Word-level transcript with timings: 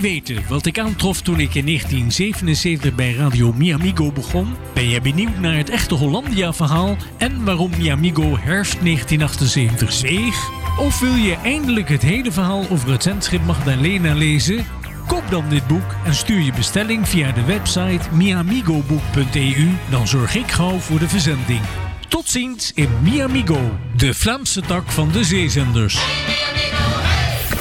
Weten 0.00 0.44
wat 0.48 0.66
ik 0.66 0.78
aantrof 0.78 1.22
toen 1.22 1.40
ik 1.40 1.54
in 1.54 1.66
1977 1.66 2.94
bij 2.94 3.14
Radio 3.14 3.52
Mi 3.52 3.72
Amigo 3.72 4.12
begon? 4.12 4.54
Ben 4.74 4.88
jij 4.88 5.02
benieuwd 5.02 5.38
naar 5.38 5.56
het 5.56 5.70
echte 5.70 5.94
Hollandia-verhaal 5.94 6.96
en 7.18 7.44
waarom 7.44 7.70
Mi 7.78 7.90
Amigo 7.90 8.36
herfst 8.38 8.80
1978 8.82 9.92
zweeg? 9.92 10.50
Of 10.78 11.00
wil 11.00 11.14
je 11.14 11.36
eindelijk 11.44 11.88
het 11.88 12.02
hele 12.02 12.32
verhaal 12.32 12.64
over 12.70 12.90
het 12.90 13.02
zendschip 13.02 13.44
Magdalena 13.44 14.14
lezen? 14.14 14.64
Koop 15.06 15.30
dan 15.30 15.48
dit 15.48 15.66
boek 15.66 15.94
en 16.04 16.14
stuur 16.14 16.40
je 16.40 16.52
bestelling 16.52 17.08
via 17.08 17.32
de 17.32 17.44
website 17.44 18.14
miamigoboek.eu. 18.14 19.68
Dan 19.90 20.08
zorg 20.08 20.34
ik 20.34 20.50
gauw 20.50 20.78
voor 20.78 20.98
de 20.98 21.08
verzending. 21.08 21.60
Tot 22.08 22.28
ziens 22.28 22.72
in 22.74 22.88
Miamigo, 23.02 23.78
de 23.96 24.14
Vlaamse 24.14 24.60
tak 24.60 24.90
van 24.90 25.10
de 25.12 25.24
zeezenders. 25.24 25.98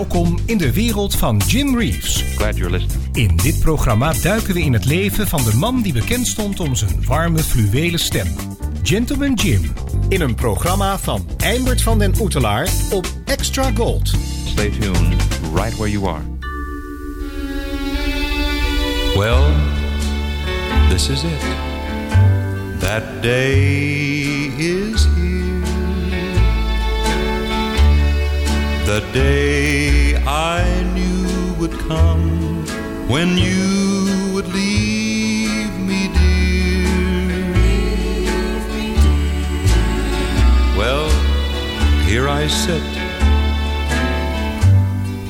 Welkom 0.00 0.38
in 0.46 0.58
de 0.58 0.72
wereld 0.72 1.16
van 1.16 1.36
Jim 1.46 1.78
Reeves. 1.78 2.24
Glad 2.36 2.56
you're 2.56 2.70
listening. 2.70 3.16
In 3.16 3.36
dit 3.36 3.58
programma 3.58 4.12
duiken 4.12 4.54
we 4.54 4.60
in 4.60 4.72
het 4.72 4.84
leven 4.84 5.26
van 5.26 5.44
de 5.44 5.54
man 5.54 5.82
die 5.82 5.92
bekend 5.92 6.26
stond 6.26 6.60
om 6.60 6.74
zijn 6.74 7.04
warme 7.04 7.38
fluwelen 7.38 7.98
stem. 7.98 8.26
Gentleman 8.82 9.34
Jim. 9.34 9.72
In 10.08 10.20
een 10.20 10.34
programma 10.34 10.98
van 10.98 11.26
Eimert 11.36 11.82
van 11.82 11.98
den 11.98 12.14
Oetelaar 12.20 12.68
op 12.92 13.06
Extra 13.24 13.70
Gold. 13.74 14.08
Stay 14.46 14.70
tuned 14.70 15.22
right 15.54 15.76
where 15.76 15.90
you 15.90 16.06
are. 16.06 16.22
Well, 19.16 19.52
this 20.88 21.08
is 21.08 21.22
it. 21.22 21.42
That 22.78 23.22
day 23.22 23.50
is 24.56 25.04
here. 25.04 25.49
The 28.90 29.06
day 29.12 30.16
I 30.26 30.64
knew 30.94 31.54
would 31.60 31.78
come 31.86 32.66
when 33.06 33.38
you 33.38 34.32
would 34.34 34.48
leave 34.48 35.78
me, 35.78 36.08
dear. 36.18 37.52
Well, 40.76 41.08
here 42.08 42.28
I 42.28 42.48
sit 42.48 42.82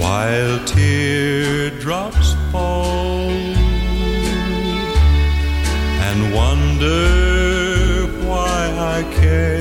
while 0.00 0.65
teardrops 0.65 2.32
fall 2.50 3.28
and 6.09 6.19
wonder 6.32 8.06
why 8.26 8.60
I 8.97 9.03
care 9.20 9.59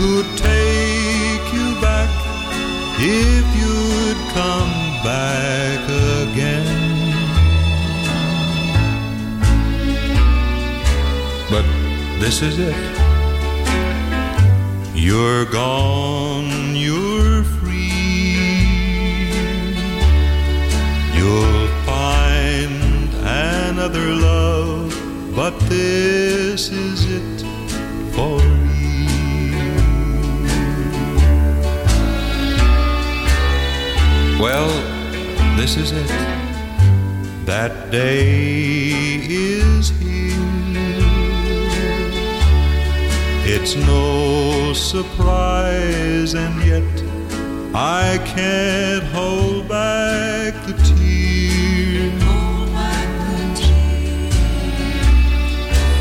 who'd 0.00 0.30
take 0.38 1.46
you 1.52 1.68
back 1.78 2.08
if 2.98 3.44
you'd 3.60 4.20
come 4.32 4.72
back 5.04 5.80
again. 6.24 6.68
But 11.52 11.66
this 12.18 12.40
is 12.40 12.58
it. 12.58 12.80
You're 14.94 15.44
gone, 15.44 16.74
you're 16.74 17.44
free. 17.58 18.40
You'll 21.16 21.68
find 21.84 23.12
another 23.68 24.14
love, 24.14 24.88
but 25.36 25.54
this 25.68 26.70
is 26.70 27.04
it 27.16 27.19
Well, 34.40 34.70
this 35.58 35.76
is 35.76 35.92
it. 35.92 36.08
That 37.44 37.90
day 37.90 39.20
is 39.28 39.90
here. 39.90 40.30
It's 43.44 43.76
no 43.76 44.72
surprise, 44.72 46.32
and 46.32 46.54
yet 46.64 47.04
I 47.74 48.18
can't 48.34 49.04
hold 49.12 49.68
back 49.68 50.54
the 50.66 50.72
tears. 50.88 51.20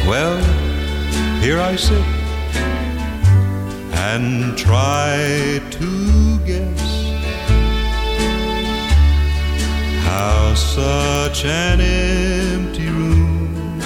Well, 0.08 0.38
here 1.42 1.60
I 1.60 1.76
sit 1.76 2.06
and 4.08 4.58
try 4.58 5.62
to 5.72 6.40
guess 6.46 6.89
how 10.10 10.56
such 10.56 11.46
an 11.46 11.80
empty 11.80 12.88
room, 12.90 13.80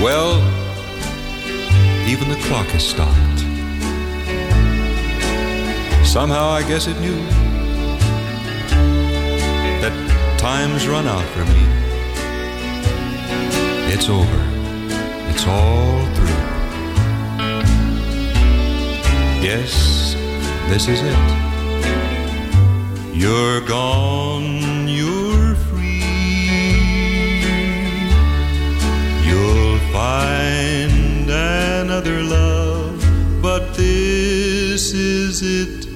well, 0.02 0.40
even 2.08 2.28
the 2.30 2.40
clock 2.46 2.66
has 2.68 2.82
stopped. 2.82 3.40
Somehow 6.06 6.46
I 6.48 6.62
guess 6.62 6.86
it 6.86 6.98
knew 7.00 7.20
that 9.82 9.94
time's 10.38 10.88
run 10.88 11.06
out 11.06 11.26
for 11.34 11.44
me. 11.44 11.62
It's 13.94 14.08
over. 14.08 14.51
It's 15.34 15.46
all 15.46 16.04
through. 16.14 16.42
Yes, 19.42 20.14
this 20.68 20.88
is 20.88 21.00
it. 21.02 21.16
You're 23.14 23.62
gone, 23.62 24.86
you're 24.86 25.54
free. 25.54 26.02
You'll 29.26 29.78
find 29.90 31.30
another 31.30 32.22
love, 32.22 33.02
but 33.40 33.74
this 33.74 34.92
is 34.92 35.40
it 35.42 35.86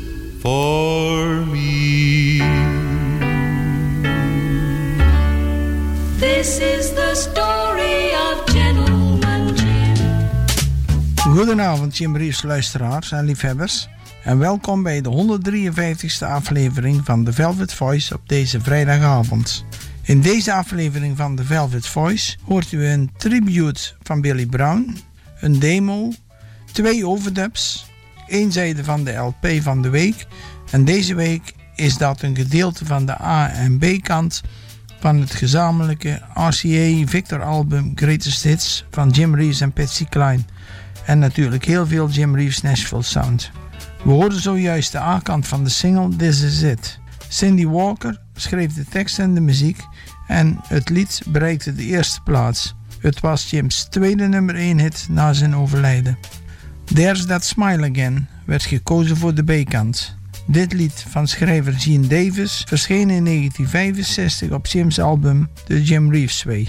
for 0.40 1.44
me. 1.44 2.38
This 6.18 6.58
is 6.58 6.94
the 6.94 7.14
Goedenavond 11.36 11.96
Jim 11.96 12.16
Reeves 12.16 12.42
luisteraars 12.42 13.12
en 13.12 13.24
liefhebbers 13.24 13.88
en 14.24 14.38
welkom 14.38 14.82
bij 14.82 15.00
de 15.00 15.38
153ste 15.40 16.26
aflevering 16.26 17.04
van 17.04 17.24
The 17.24 17.32
Velvet 17.32 17.72
Voice 17.72 18.14
op 18.14 18.28
deze 18.28 18.60
vrijdagavond. 18.60 19.64
In 20.02 20.20
deze 20.20 20.52
aflevering 20.52 21.16
van 21.16 21.36
The 21.36 21.44
Velvet 21.44 21.86
Voice 21.86 22.36
hoort 22.44 22.72
u 22.72 22.86
een 22.86 23.10
tribute 23.16 23.80
van 24.02 24.20
Billy 24.20 24.46
Brown, 24.46 24.96
een 25.40 25.58
demo, 25.58 26.12
twee 26.72 27.06
overdubs, 27.06 27.86
één 28.26 28.52
zijde 28.52 28.84
van 28.84 29.04
de 29.04 29.12
LP 29.12 29.46
van 29.60 29.82
de 29.82 29.88
week 29.88 30.26
en 30.70 30.84
deze 30.84 31.14
week 31.14 31.54
is 31.74 31.96
dat 31.96 32.22
een 32.22 32.36
gedeelte 32.36 32.84
van 32.84 33.06
de 33.06 33.20
A 33.20 33.50
en 33.50 33.78
B 33.78 34.02
kant 34.02 34.42
van 35.00 35.20
het 35.20 35.34
gezamenlijke 35.34 36.22
RCA 36.34 37.06
Victor 37.06 37.42
album 37.42 37.92
Greatest 37.94 38.42
Hits 38.42 38.84
van 38.90 39.10
Jim 39.10 39.34
Reeves 39.34 39.60
en 39.60 39.72
Patsy 39.72 40.04
Cline. 40.04 40.44
En 41.06 41.18
natuurlijk 41.18 41.64
heel 41.64 41.86
veel 41.86 42.08
Jim 42.08 42.36
Reeves 42.36 42.62
Nashville 42.62 43.02
Sound. 43.02 43.50
We 44.04 44.10
hoorden 44.10 44.40
zojuist 44.40 44.92
de 44.92 44.98
A-kant 44.98 45.46
van 45.46 45.64
de 45.64 45.70
single 45.70 46.16
This 46.16 46.42
Is 46.42 46.62
It. 46.62 46.98
Cindy 47.28 47.66
Walker 47.66 48.20
schreef 48.34 48.72
de 48.72 48.84
tekst 48.84 49.18
en 49.18 49.34
de 49.34 49.40
muziek 49.40 49.80
en 50.26 50.58
het 50.68 50.88
lied 50.88 51.22
bereikte 51.26 51.74
de 51.74 51.82
eerste 51.82 52.20
plaats. 52.20 52.74
Het 53.00 53.20
was 53.20 53.50
Jim's 53.50 53.86
tweede 53.90 54.26
nummer 54.26 54.54
1 54.54 54.78
hit 54.78 55.06
na 55.10 55.32
zijn 55.32 55.56
overlijden. 55.56 56.18
There's 56.84 57.26
That 57.26 57.44
Smile 57.44 57.90
Again 57.90 58.28
werd 58.44 58.62
gekozen 58.62 59.16
voor 59.16 59.34
de 59.34 59.42
B-kant. 59.42 60.16
Dit 60.46 60.72
lied 60.72 61.04
van 61.08 61.28
schrijver 61.28 61.72
Gene 61.72 62.06
Davis 62.06 62.64
verscheen 62.68 63.10
in 63.10 63.24
1965 63.24 64.50
op 64.50 64.66
Jim's 64.66 64.98
album 64.98 65.48
The 65.66 65.82
Jim 65.82 66.12
Reeves 66.12 66.42
Way. 66.42 66.66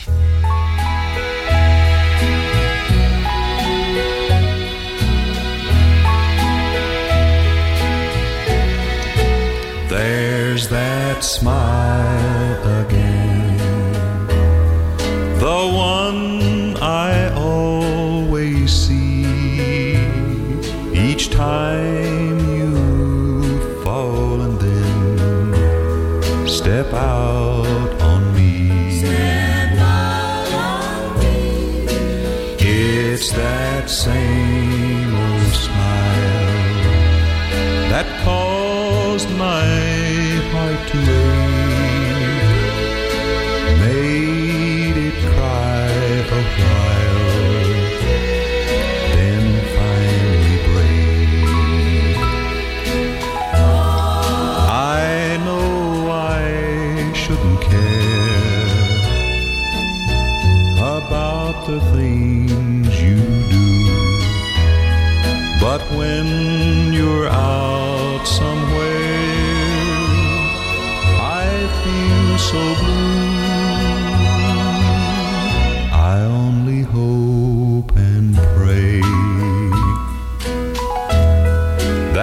There's 10.57 10.69
that 10.69 11.23
smile 11.23 12.81
again, 12.81 13.57
the 15.37 15.71
one 15.71 16.75
I 16.77 17.31
always 17.35 18.73
see 18.73 19.97
each 20.95 21.29
time 21.29 21.96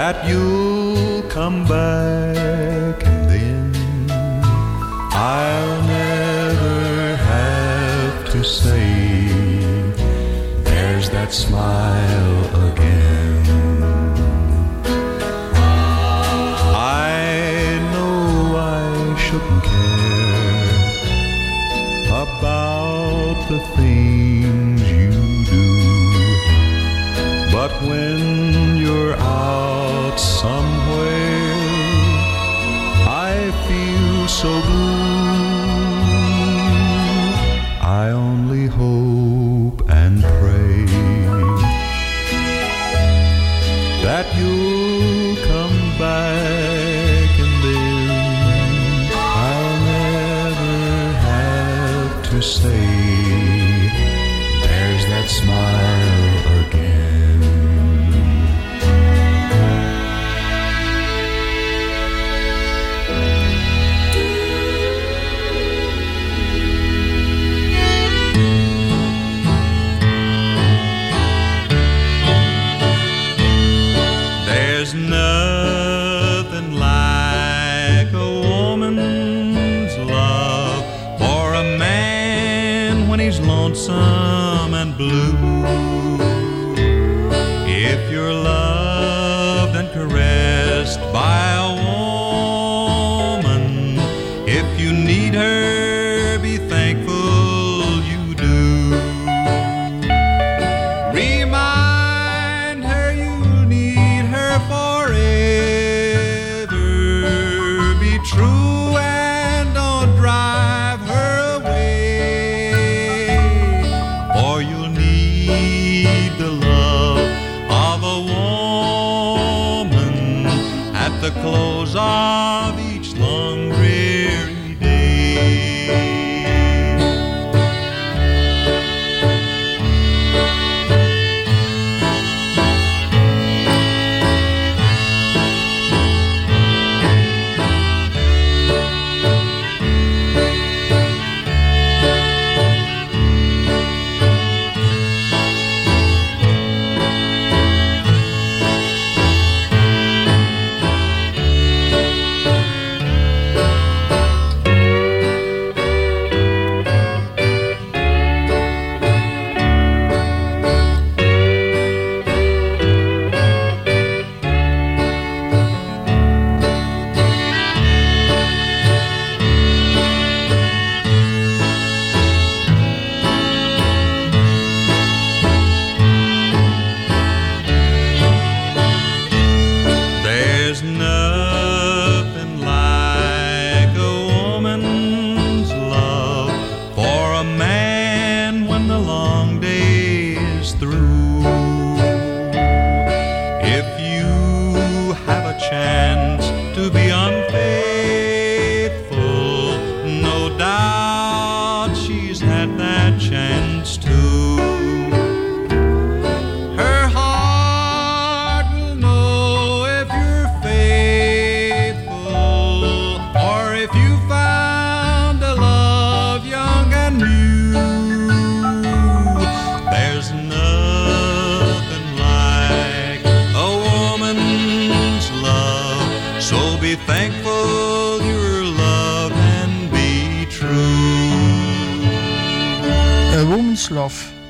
that 0.04 0.28
you'll 0.28 1.22
come 1.38 1.58
back 1.66 2.96
and 3.10 3.22
then 3.32 3.62
I'll 5.12 5.82
never 5.98 7.16
have 7.16 8.30
to 8.32 8.44
say 8.44 8.84
there's 10.68 11.08
that 11.08 11.32
smile 11.32 11.73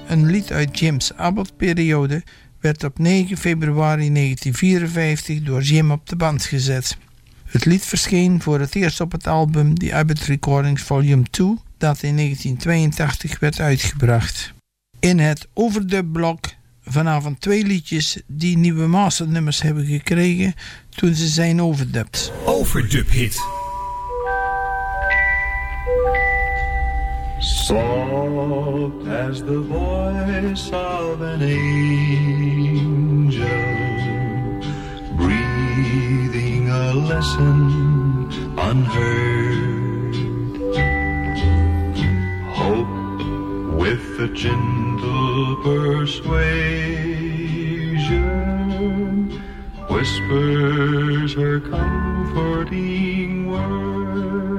Een 0.09 0.27
lied 0.27 0.53
uit 0.53 0.79
Jim's 0.79 1.13
Abbott-periode, 1.17 2.23
werd 2.61 2.85
op 2.85 2.99
9 2.99 3.37
februari 3.37 4.13
1954 4.13 5.43
door 5.43 5.63
Jim 5.63 5.91
op 5.91 6.09
de 6.09 6.17
band 6.17 6.45
gezet. 6.45 6.97
Het 7.45 7.65
lied 7.65 7.85
verscheen 7.85 8.43
voor 8.43 8.61
het 8.61 8.75
eerst 8.75 9.01
op 9.01 9.13
het 9.13 9.27
album 9.27 9.79
The 9.79 9.95
Abbott 9.95 10.21
Recordings 10.21 10.83
Volume 10.83 11.23
2, 11.31 11.47
dat 11.79 12.03
in 12.03 12.17
1982 12.17 13.39
werd 13.39 13.61
uitgebracht. 13.61 14.53
In 15.01 15.19
het 15.19 15.49
overdub-blok 15.53 16.47
vanavond 16.85 17.41
twee 17.41 17.65
liedjes 17.65 18.21
die 18.27 18.59
nieuwe 18.59 18.87
masternummers 18.87 19.63
hebben 19.63 19.87
gekregen 19.87 20.55
toen 20.89 21.15
ze 21.15 21.27
zijn 21.27 21.63
overdubbed. 21.63 22.33
Overdub 22.45 23.11
hit. 23.11 23.64
Soft 27.45 29.07
as 29.07 29.43
the 29.45 29.61
voice 29.61 30.71
of 30.73 31.21
an 31.21 31.43
angel, 31.43 31.85
breathing 35.19 36.71
a 36.71 36.95
lesson 36.95 38.31
unheard. 38.57 40.15
Hope 42.55 42.89
with 43.75 44.21
a 44.21 44.29
gentle 44.29 45.57
persuasion 45.63 46.65
whispers 49.91 51.35
her 51.35 51.61
comforting 51.61 53.51
word. 53.51 54.54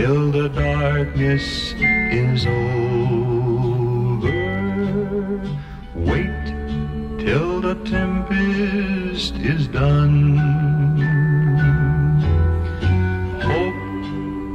Till 0.00 0.30
the 0.30 0.48
darkness 0.48 1.74
is 1.76 2.46
over. 2.46 3.20
Wait 5.94 6.44
till 7.18 7.60
the 7.60 7.74
tempest 7.84 9.34
is 9.36 9.68
done. 9.68 10.38
Hope 13.50 13.82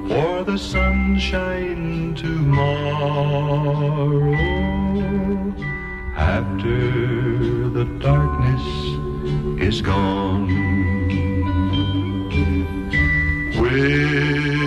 for 0.10 0.44
the 0.44 0.58
sunshine 0.58 2.16
tomorrow 2.16 3.54
after 6.18 7.70
the 7.70 7.86
darkness 8.00 8.66
is 9.62 9.80
gone. 9.82 10.46
Whispering 13.60 14.65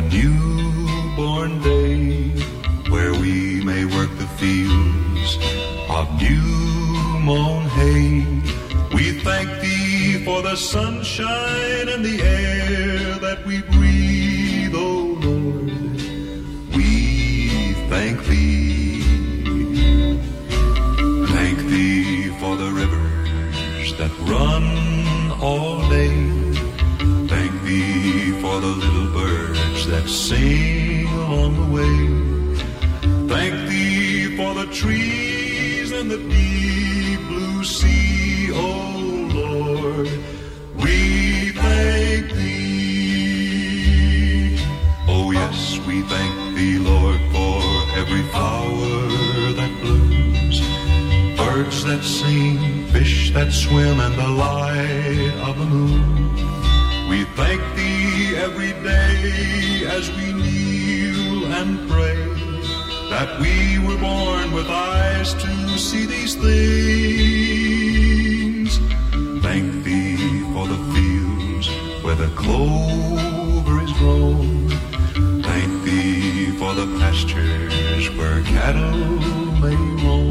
a 0.00 0.08
newborn 0.08 1.60
day 1.60 2.28
where 2.88 3.12
we 3.12 3.62
may 3.64 3.84
work 3.84 4.10
the 4.18 4.26
fields 4.40 5.30
of 5.90 6.04
new 6.20 6.40
mown 7.28 7.62
hay. 7.76 8.24
We 8.94 9.20
thank 9.20 9.48
thee 9.60 10.24
for 10.24 10.42
the 10.42 10.56
sunshine 10.56 11.88
and 11.88 12.04
the 12.04 12.18
air 12.22 13.18
that 13.26 13.44
we 13.44 13.62
breathe, 13.62 13.89
trees 34.80 35.92
and 35.92 36.10
the 36.10 36.16
deep 36.16 37.20
blue 37.28 37.62
sea, 37.62 38.48
oh 38.50 39.28
Lord. 39.34 40.08
We 40.82 41.50
thank 41.50 42.32
thee. 42.32 42.96
Oh 45.06 45.32
yes, 45.32 45.78
we 45.86 46.00
thank 46.12 46.56
thee, 46.56 46.78
Lord, 46.78 47.20
for 47.30 47.60
every 48.00 48.22
flower 48.32 49.12
that 49.58 49.72
blooms, 49.82 50.60
birds 51.36 51.84
that 51.84 52.02
sing, 52.02 52.86
fish 52.86 53.34
that 53.34 53.52
swim, 53.52 54.00
and 54.00 54.14
the 54.14 54.28
light 54.28 55.34
of 55.46 55.58
the 55.58 55.66
moon. 55.66 56.32
We 57.10 57.24
thank 57.36 57.60
thee 57.76 58.34
every 58.36 58.72
day 58.82 59.84
as 59.96 60.08
we 60.16 60.32
kneel 60.32 61.52
and 61.52 61.86
pray 61.90 62.29
that 63.10 63.40
we 63.40 63.78
were 63.86 63.98
born 63.98 64.52
with 64.52 64.68
eyes 64.68 65.34
to 65.34 65.76
see 65.76 66.06
these 66.06 66.36
things. 66.36 66.50
Thank 69.42 69.84
thee 69.84 70.42
for 70.54 70.68
the 70.68 70.78
fields 70.94 71.68
where 72.04 72.14
the 72.14 72.30
clover 72.36 73.82
is 73.82 73.92
grown. 73.94 74.68
Thank 75.42 75.82
thee 75.84 76.52
for 76.56 76.72
the 76.72 76.86
pastures 77.00 78.08
where 78.16 78.42
cattle 78.44 78.96
may 79.60 79.76
roam. 80.04 80.29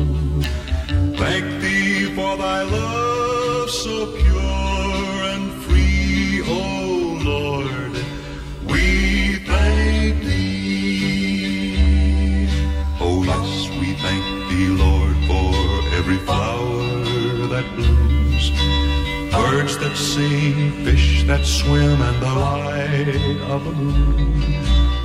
That 19.78 19.96
sing, 19.96 20.84
fish 20.84 21.24
that 21.24 21.46
swim 21.46 22.02
in 22.02 22.20
the 22.20 22.34
light 22.34 23.42
of 23.50 23.64
the 23.66 23.72
moon. 23.72 24.42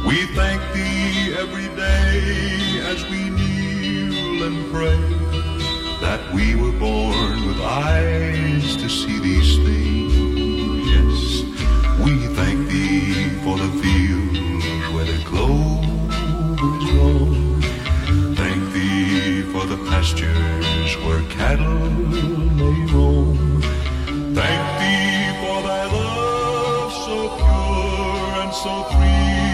We 0.07 0.27
thank 0.35 0.61
thee 0.73 1.35
every 1.39 1.69
day 1.77 2.81
as 2.93 3.05
we 3.11 3.31
kneel 3.31 4.43
and 4.49 4.73
pray 4.73 4.99
that 6.01 6.21
we 6.33 6.55
were 6.55 6.73
born 6.79 7.47
with 7.47 7.61
eyes 7.61 8.77
to 8.77 8.89
see 8.89 9.19
these 9.19 9.57
things. 9.67 10.15
Yes, 10.95 11.43
we 12.05 12.27
thank 12.35 12.69
thee 12.69 13.29
for 13.45 13.59
the 13.59 13.71
fields 13.83 14.93
where 14.95 15.05
the 15.05 15.23
clover 15.25 15.95
is 16.77 16.91
grown. 16.91 17.61
Thank 18.35 18.73
thee 18.73 19.43
for 19.53 19.67
the 19.67 19.79
pastures 19.91 20.97
where 21.05 21.23
cattle 21.31 21.91
may 22.59 22.93
roam. 22.93 23.54
Thank 24.35 24.65
thee 24.81 25.31
for 25.41 25.63
thy 25.63 25.85
love 25.95 26.93
so 27.07 27.17
pure 27.39 28.43
and 28.43 28.53
so 28.53 28.75
free, 28.91 29.54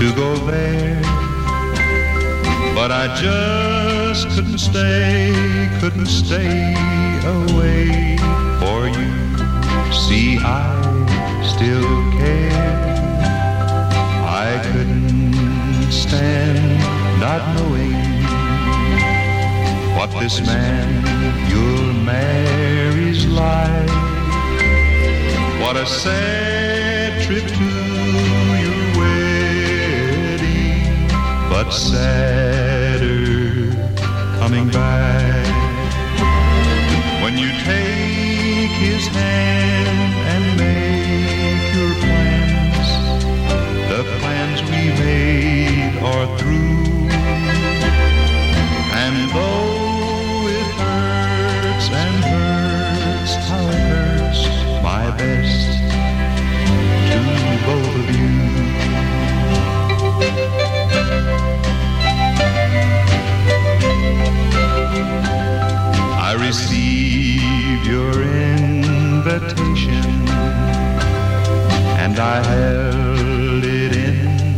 to 0.00 0.14
go 0.14 0.34
there. 0.46 0.98
But 2.74 2.90
I 2.90 3.14
just 3.20 4.30
couldn't 4.30 4.56
stay, 4.56 5.68
couldn't 5.78 6.06
stay 6.06 6.72
away 7.36 8.16
for 8.60 8.88
you. 8.88 9.10
See, 9.92 10.38
I 10.38 10.72
still 11.52 11.92
care. 12.18 12.80
I 14.24 14.58
couldn't 14.72 15.92
stand 15.92 16.80
not 17.20 17.42
knowing 17.56 17.92
what 19.96 20.10
this 20.18 20.40
man 20.40 20.88
you'll 21.50 21.92
marry's 21.92 23.26
like. 23.26 23.90
What 25.60 25.76
a 25.76 25.84
sad 25.84 27.22
trip 27.26 27.46
to 27.46 27.69
but 31.64 31.72
sadder 31.72 33.20
coming 34.38 34.68
back. 34.70 35.46
When 37.22 37.36
you 37.36 37.50
take 37.64 38.70
his 38.80 39.06
hand 39.08 39.79
received 66.50 67.86
your 67.86 68.10
invitation 68.22 70.04
and 72.02 72.18
I 72.18 72.42
held 72.42 73.64
it 73.64 73.92
in 73.94 74.56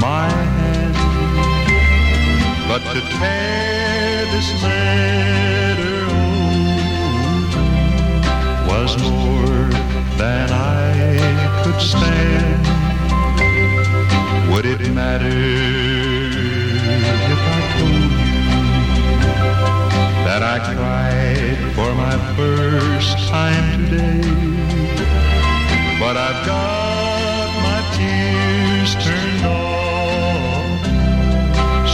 my 0.00 0.26
hand. 0.56 0.96
But 2.66 2.82
to 2.94 3.00
tear 3.18 4.24
this 4.34 4.48
letter 4.62 6.06
was 8.70 8.90
more 9.02 9.68
than 10.16 10.48
I 10.50 11.62
could 11.62 11.80
stand. 11.92 12.64
Would 14.50 14.64
it 14.64 14.80
matter 14.94 15.40
if 17.34 17.40
I 17.54 17.60
told 17.76 18.12
you 18.28 18.40
that 20.26 20.42
I 20.42 20.58
cried 20.74 21.23
for 21.74 21.92
my 21.94 22.16
first 22.36 23.18
time 23.28 23.86
today? 23.86 24.20
But 25.98 26.16
I've 26.16 26.46
got 26.46 27.48
my 27.66 27.80
tears 27.96 28.94
turned 29.04 29.44
off. 29.44 30.78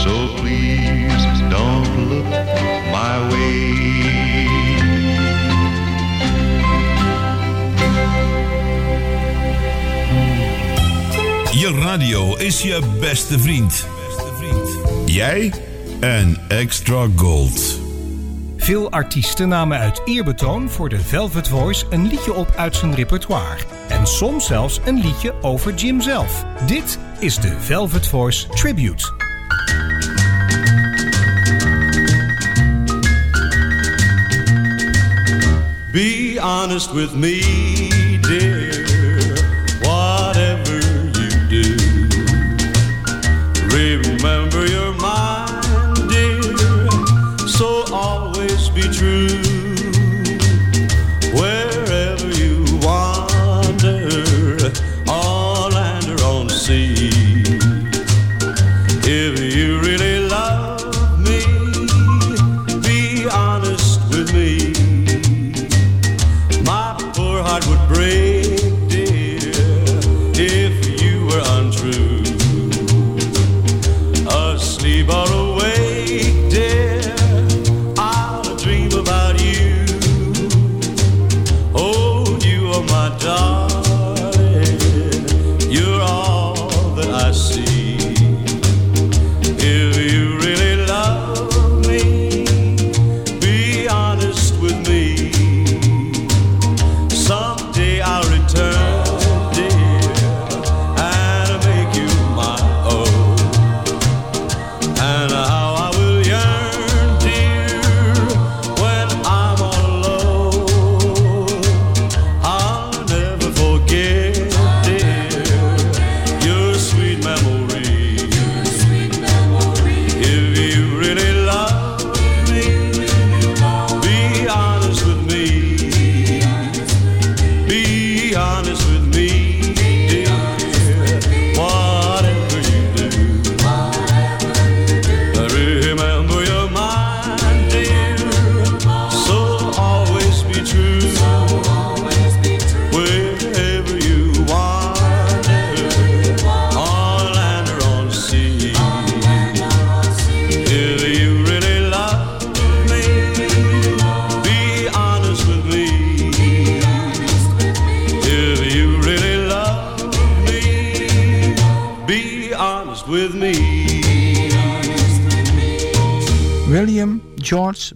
So 0.02 0.12
please 0.36 1.24
don't 1.48 2.08
look 2.10 2.30
my 2.92 3.16
way. 3.30 3.60
Je 11.52 11.72
radio 11.72 12.36
is 12.36 12.62
je 12.62 12.80
beste 13.00 13.38
vriend. 13.38 13.86
Jij 15.06 15.52
en 16.00 16.38
Extra 16.48 17.06
Gold. 17.16 17.89
Veel 18.70 18.90
artiesten 18.90 19.48
namen 19.48 19.78
uit 19.78 20.00
eerbetoon 20.04 20.68
voor 20.68 20.88
de 20.88 21.00
Velvet 21.00 21.48
Voice 21.48 21.86
een 21.90 22.06
liedje 22.06 22.34
op 22.34 22.54
uit 22.56 22.76
zijn 22.76 22.94
repertoire. 22.94 23.56
En 23.88 24.06
soms 24.06 24.46
zelfs 24.46 24.80
een 24.84 25.00
liedje 25.00 25.34
over 25.42 25.74
Jim 25.74 26.00
zelf. 26.00 26.44
Dit 26.66 26.98
is 27.18 27.36
de 27.36 27.56
Velvet 27.60 28.06
Voice 28.06 28.48
Tribute. 28.48 29.12
Be 35.92 36.38
honest 36.40 36.92
with 36.92 37.14
me, 37.14 37.99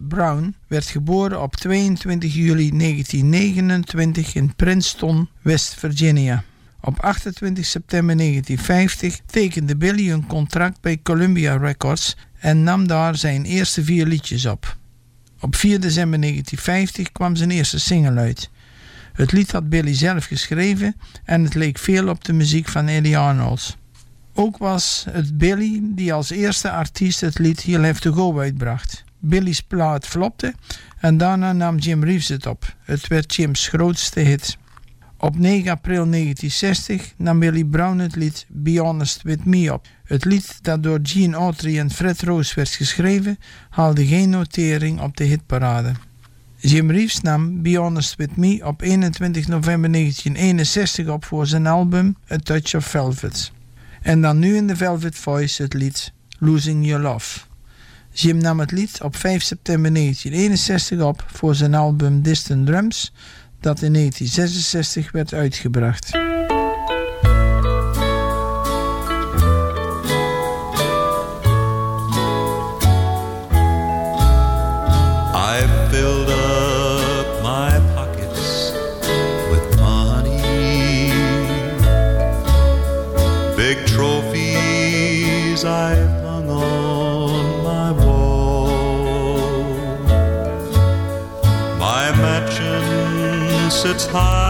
Brown 0.09 0.55
werd 0.67 0.85
geboren 0.87 1.43
op 1.43 1.57
22 1.57 2.35
juli 2.35 2.71
1929 2.79 4.35
in 4.35 4.55
Princeton, 4.55 5.29
West 5.43 5.75
Virginia. 5.75 6.45
Op 6.81 7.01
28 7.01 7.67
september 7.67 8.17
1950 8.17 9.21
tekende 9.27 9.77
Billy 9.77 10.11
een 10.11 10.27
contract 10.27 10.81
bij 10.81 11.01
Columbia 11.03 11.57
Records 11.57 12.17
en 12.39 12.63
nam 12.63 12.87
daar 12.87 13.17
zijn 13.17 13.45
eerste 13.45 13.85
vier 13.85 14.07
liedjes 14.07 14.47
op. 14.47 14.77
Op 15.41 15.57
4 15.57 15.81
december 15.81 16.21
1950 16.21 17.13
kwam 17.13 17.37
zijn 17.37 17.51
eerste 17.51 17.81
single 17.81 18.21
uit. 18.21 18.51
Het 19.13 19.33
lied 19.33 19.53
had 19.53 19.69
Billy 19.69 19.95
zelf 19.95 20.25
geschreven 20.25 20.97
en 21.25 21.45
het 21.45 21.55
leek 21.55 21.79
veel 21.79 22.09
op 22.09 22.25
de 22.25 22.33
muziek 22.33 22.69
van 22.69 22.87
Eddie 22.89 23.19
Arnold. 23.19 23.77
Ook 24.35 24.59
was 24.59 25.07
het 25.11 25.39
Billy 25.39 25.81
die 25.83 26.13
als 26.13 26.31
eerste 26.31 26.71
artiest 26.71 27.21
het 27.21 27.39
lied 27.39 27.63
You'll 27.63 27.85
Have 27.85 28.01
To 28.01 28.13
Go 28.13 28.39
uitbracht. 28.41 29.04
Billy's 29.25 29.61
plaat 29.61 30.07
flopte 30.07 30.55
en 31.01 31.17
daarna 31.17 31.53
nam 31.53 31.79
Jim 31.79 32.05
Reeves 32.05 32.29
het 32.29 32.47
op. 32.47 32.77
Het 32.85 33.07
werd 33.07 33.35
Jim's 33.35 33.69
grootste 33.69 34.21
hit. 34.21 34.57
Op 35.19 35.39
9 35.39 35.71
april 35.71 36.11
1960 36.11 37.15
nam 37.17 37.39
Billy 37.39 37.65
Brown 37.65 37.99
het 37.99 38.17
lied 38.17 38.47
Be 38.49 38.81
Honest 38.81 39.23
With 39.23 39.45
Me 39.45 39.73
op. 39.73 39.87
Het 40.05 40.25
lied 40.25 40.59
dat 40.63 40.83
door 40.83 40.99
Gene 41.03 41.37
Autry 41.37 41.79
en 41.79 41.91
Fred 41.91 42.23
Rose 42.23 42.55
werd 42.55 42.69
geschreven, 42.69 43.39
haalde 43.71 44.07
geen 44.07 44.31
notering 44.31 45.01
op 45.01 45.17
de 45.17 45.25
hitparade. 45.25 45.93
Jim 46.57 46.91
Reeves 46.91 47.21
nam 47.21 47.63
Be 47.63 47.77
Honest 47.77 48.17
With 48.17 48.37
Me 48.37 48.61
op 48.65 48.83
21 48.83 49.49
november 49.49 49.93
1961 49.93 51.09
op 51.09 51.25
voor 51.25 51.47
zijn 51.47 51.67
album 51.67 52.17
A 52.33 52.37
Touch 52.37 52.75
of 52.75 52.85
Velvet. 52.85 53.53
En 54.03 54.21
dan 54.21 54.39
nu 54.39 54.57
in 54.57 54.67
de 54.67 54.77
Velvet 54.77 55.17
Voice 55.17 55.63
het 55.63 55.75
lied 55.75 56.13
Losing 56.39 56.87
Your 56.87 57.03
Love. 57.03 57.54
Jim 58.17 58.39
nam 58.39 58.61
het 58.61 58.71
lied 58.71 59.01
op 59.03 59.17
5 59.17 59.43
september 59.43 59.95
1961 59.95 61.01
op 61.01 61.25
voor 61.33 61.55
zijn 61.55 61.75
album 61.75 62.23
Distant 62.23 62.67
Drums, 62.67 63.13
dat 63.61 63.83
in 63.83 63.93
1966 63.93 65.13
werd 65.13 65.35
uitgebracht. 65.35 66.11
Mansion 94.15 94.44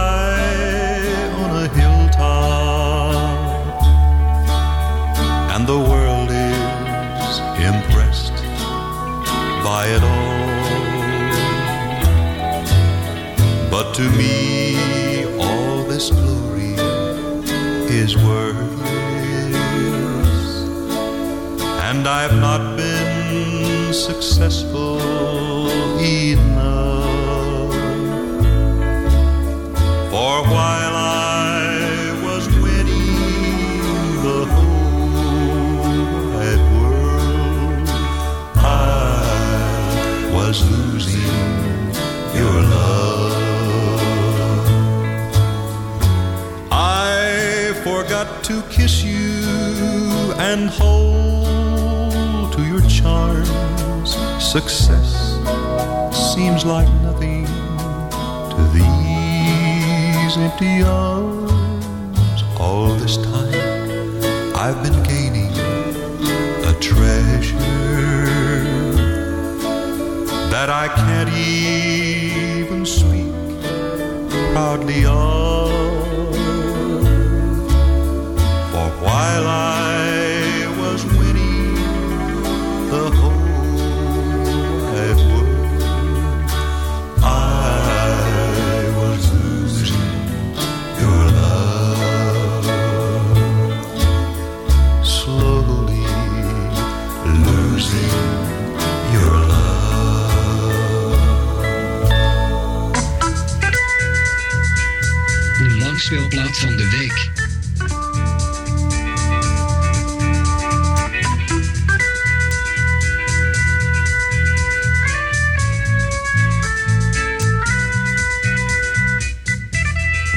De 106.14 106.20
langspeelplaat 106.20 106.58
van 106.58 106.76
de 106.76 106.88
week. 106.88 107.32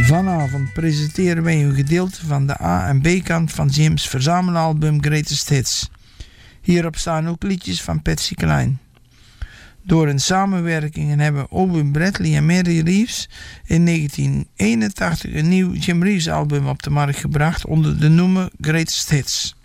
Vanavond 0.05 0.73
presenteren 0.73 1.43
wij 1.43 1.63
een 1.63 1.75
gedeelte 1.75 2.25
van 2.25 2.47
de 2.47 2.61
A- 2.61 2.87
en 2.87 3.01
B-kant 3.01 3.51
van 3.51 3.67
Jim's 3.67 4.07
verzamelalbum 4.07 5.03
Greatest 5.03 5.49
Hits. 5.49 5.89
Hierop 6.61 6.95
staan 6.95 7.27
ook 7.27 7.43
liedjes 7.43 7.81
van 7.81 8.01
Patsy 8.01 8.33
Cline. 8.35 8.75
Door 9.87 10.07
hun 10.07 10.19
samenwerkingen 10.19 11.19
hebben 11.19 11.51
Owen 11.51 11.91
Bradley 11.91 12.35
en 12.35 12.45
Mary 12.45 12.79
Reeves 12.79 13.29
in 13.65 13.85
1981 13.85 15.33
een 15.33 15.47
nieuw 15.47 15.73
Jim 15.73 16.03
Reeves 16.03 16.29
album 16.29 16.67
op 16.67 16.83
de 16.83 16.89
markt 16.89 17.17
gebracht 17.17 17.65
onder 17.65 17.99
de 17.99 18.09
noemer 18.09 18.49
Greatest 18.61 19.09
Hits. 19.09 19.55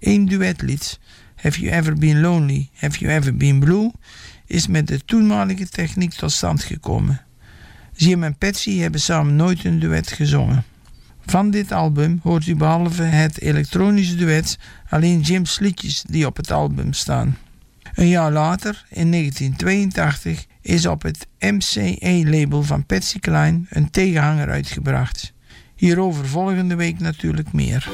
Eén 0.00 0.28
duetlied, 0.28 0.98
Have 1.36 1.60
You 1.60 1.72
Ever 1.72 1.94
Been 1.94 2.20
Lonely, 2.20 2.68
Have 2.74 2.98
You 2.98 3.12
Ever 3.12 3.36
Been 3.36 3.58
Blue, 3.58 3.90
is 4.46 4.66
met 4.66 4.86
de 4.86 5.04
toenmalige 5.04 5.68
techniek 5.68 6.12
tot 6.12 6.32
stand 6.32 6.64
gekomen. 6.64 7.20
Jim 7.92 8.22
en 8.22 8.36
Patsy 8.36 8.78
hebben 8.78 9.00
samen 9.00 9.36
nooit 9.36 9.64
een 9.64 9.78
duet 9.78 10.12
gezongen. 10.12 10.64
Van 11.26 11.50
dit 11.50 11.72
album 11.72 12.20
hoort 12.22 12.46
u 12.46 12.56
behalve 12.56 13.02
het 13.02 13.40
elektronische 13.40 14.14
duet 14.14 14.58
alleen 14.88 15.20
Jim's 15.20 15.58
liedjes 15.58 16.04
die 16.08 16.26
op 16.26 16.36
het 16.36 16.50
album 16.50 16.92
staan. 16.92 17.36
Een 17.94 18.08
jaar 18.08 18.32
later, 18.32 18.84
in 18.88 19.10
1982, 19.10 20.46
is 20.60 20.86
op 20.86 21.02
het 21.02 21.26
MCA-label 21.38 22.62
van 22.62 22.86
Patsy 22.86 23.18
Cline 23.18 23.60
een 23.68 23.90
tegenhanger 23.90 24.50
uitgebracht. 24.50 25.32
Hierover 25.76 26.26
volgende 26.26 26.74
week 26.74 26.98
natuurlijk 26.98 27.52
meer. 27.52 27.88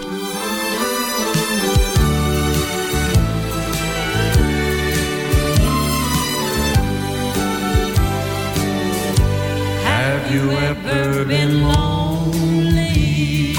Have 9.85 10.33
you 10.33 10.51
ever 10.51 11.27
been 11.27 11.61
lonely? 11.61 13.55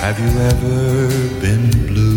Have 0.00 0.22
you 0.22 0.40
ever 0.40 1.40
been 1.40 1.84
blue? 1.86 2.13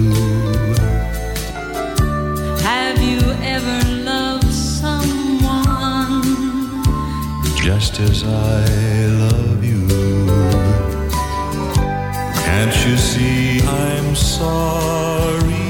Just 7.68 8.00
as 8.00 8.24
I 8.24 8.66
love 9.24 9.62
you. 9.62 9.86
Can't 12.46 12.88
you 12.88 12.96
see 12.96 13.62
I'm 13.62 14.16
sorry 14.16 15.67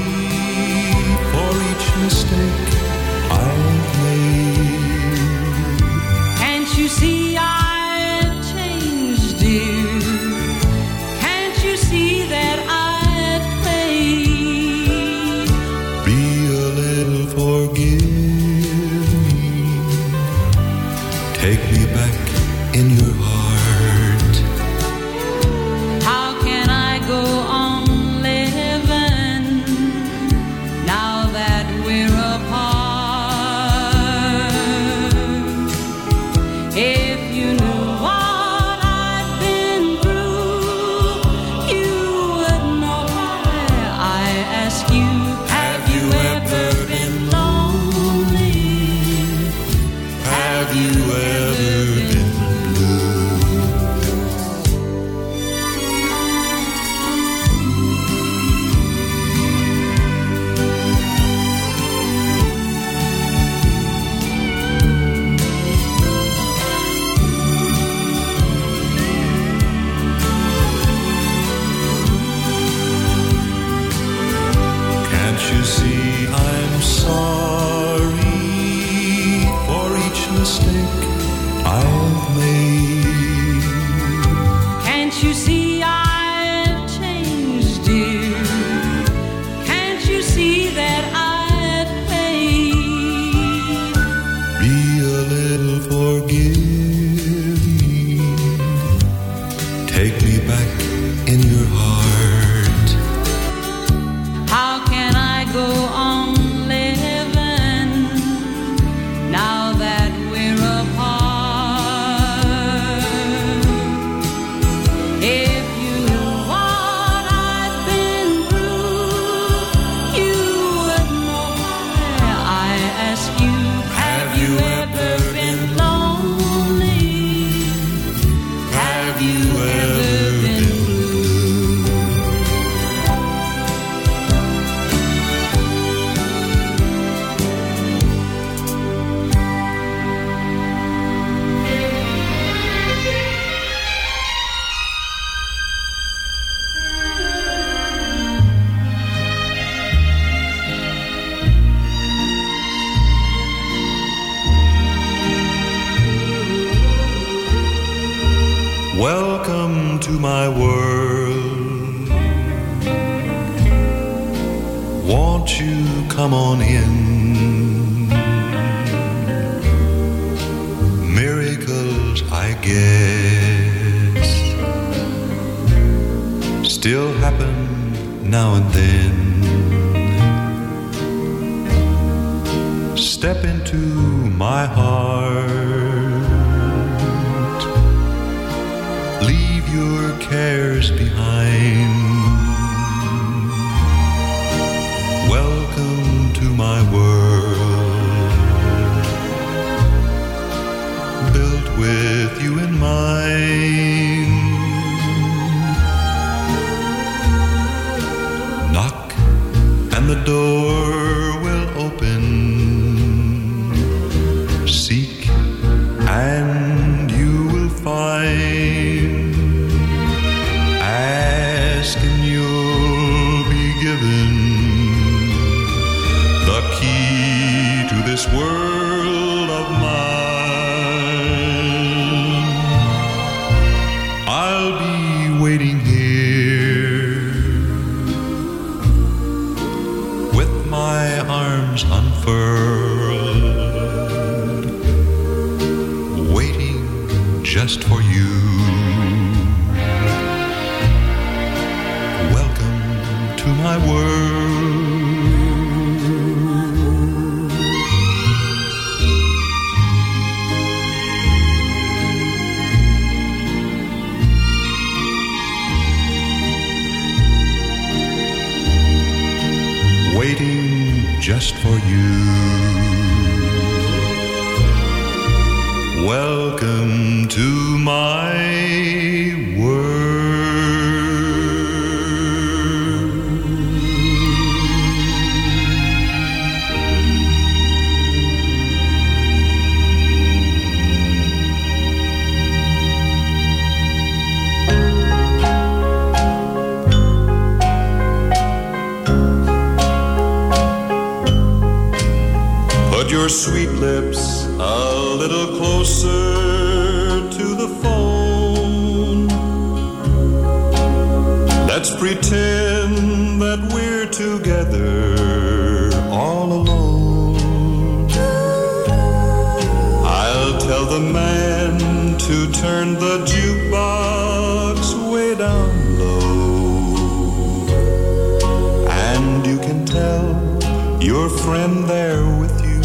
there 331.88 332.22
with 332.38 332.62
you, 332.66 332.82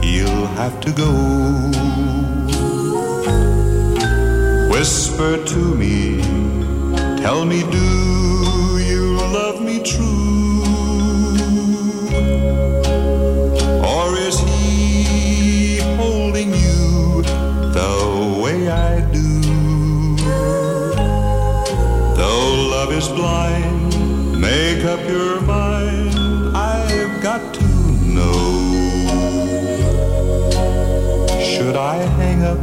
he'll 0.00 0.46
have 0.56 0.80
to 0.80 0.90
go. 0.92 1.12
Whisper 4.72 5.44
to 5.44 5.74
me, 5.74 6.22
tell 7.20 7.44
me, 7.44 7.60
do 7.70 8.78
you 8.78 9.18
love 9.38 9.60
me 9.60 9.82
true? 9.82 10.64
Or 13.94 14.16
is 14.16 14.38
he 14.40 15.80
holding 16.00 16.54
you 16.54 17.22
the 17.78 18.40
way 18.42 18.70
I 18.70 19.02
do? 19.12 19.40
Though 22.16 22.54
love 22.74 22.90
is 22.90 23.08
blind, 23.08 24.40
make 24.40 24.82
up 24.86 25.00
your 25.06 25.35
Should 31.76 31.82
I 31.82 32.06
hang 32.16 32.42
up, 32.42 32.58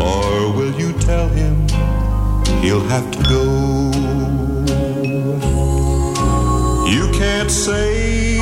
or 0.00 0.50
will 0.56 0.72
you 0.80 0.94
tell 1.00 1.28
him 1.28 1.68
he'll 2.62 2.88
have 2.88 3.10
to 3.10 3.22
go? 3.24 3.44
You 6.88 7.12
can't 7.12 7.50
say 7.50 8.38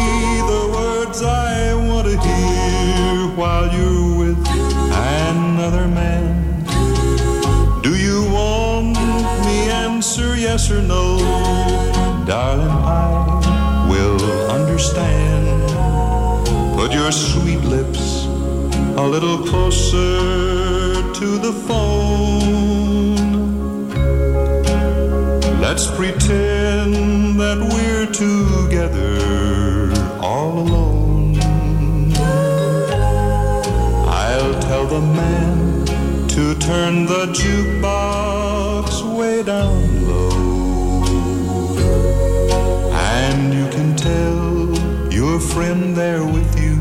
the 0.53 0.71
words 0.73 1.25
I 1.25 1.75
want 1.75 2.07
to 2.07 2.17
hear 2.21 3.37
while 3.37 3.67
you're 3.77 4.17
with 4.17 4.39
another 5.27 5.89
man. 5.89 6.63
Do 7.83 7.97
you 7.97 8.31
want 8.31 8.97
me 9.45 9.59
answer 9.87 10.37
yes 10.37 10.71
or 10.71 10.83
no? 10.83 11.19
Darling, 12.29 12.71
I 12.71 13.89
will 13.91 14.23
understand. 14.53 15.67
Put 16.77 16.93
your 16.93 17.11
sweet 17.11 17.65
lips 17.65 18.06
a 18.99 19.07
little 19.07 19.39
closer 19.47 21.03
to 21.13 21.39
the 21.39 21.53
phone. 21.67 23.17
Let's 25.61 25.87
pretend 25.91 27.39
that 27.39 27.59
we're 27.73 28.07
together 28.07 29.93
all 30.23 30.61
alone. 30.61 31.37
I'll 34.09 34.59
tell 34.63 34.87
the 34.87 35.01
man 35.01 35.85
to 36.29 36.55
turn 36.59 37.05
the 37.05 37.27
jukebox 37.41 39.03
way 39.15 39.43
down 39.43 40.07
low. 40.09 41.05
And 42.95 43.53
you 43.53 43.69
can 43.69 43.95
tell 43.95 45.13
your 45.13 45.39
friend 45.39 45.95
there 45.95 46.25
with 46.25 46.59
you, 46.59 46.77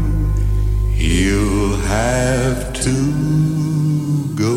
he'll 0.94 1.55
have 1.96 2.72
to 2.72 2.92
go. 4.36 4.54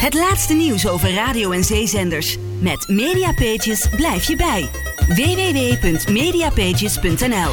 Het 0.00 0.14
laatste 0.14 0.54
nieuws 0.54 0.88
over 0.88 1.14
radio- 1.14 1.50
en 1.50 1.64
zeezenders. 1.64 2.36
Met 2.58 2.88
Mediapages 2.88 3.88
blijf 3.96 4.24
je 4.24 4.36
bij. 4.36 4.68
www.mediapages.nl 5.08 7.52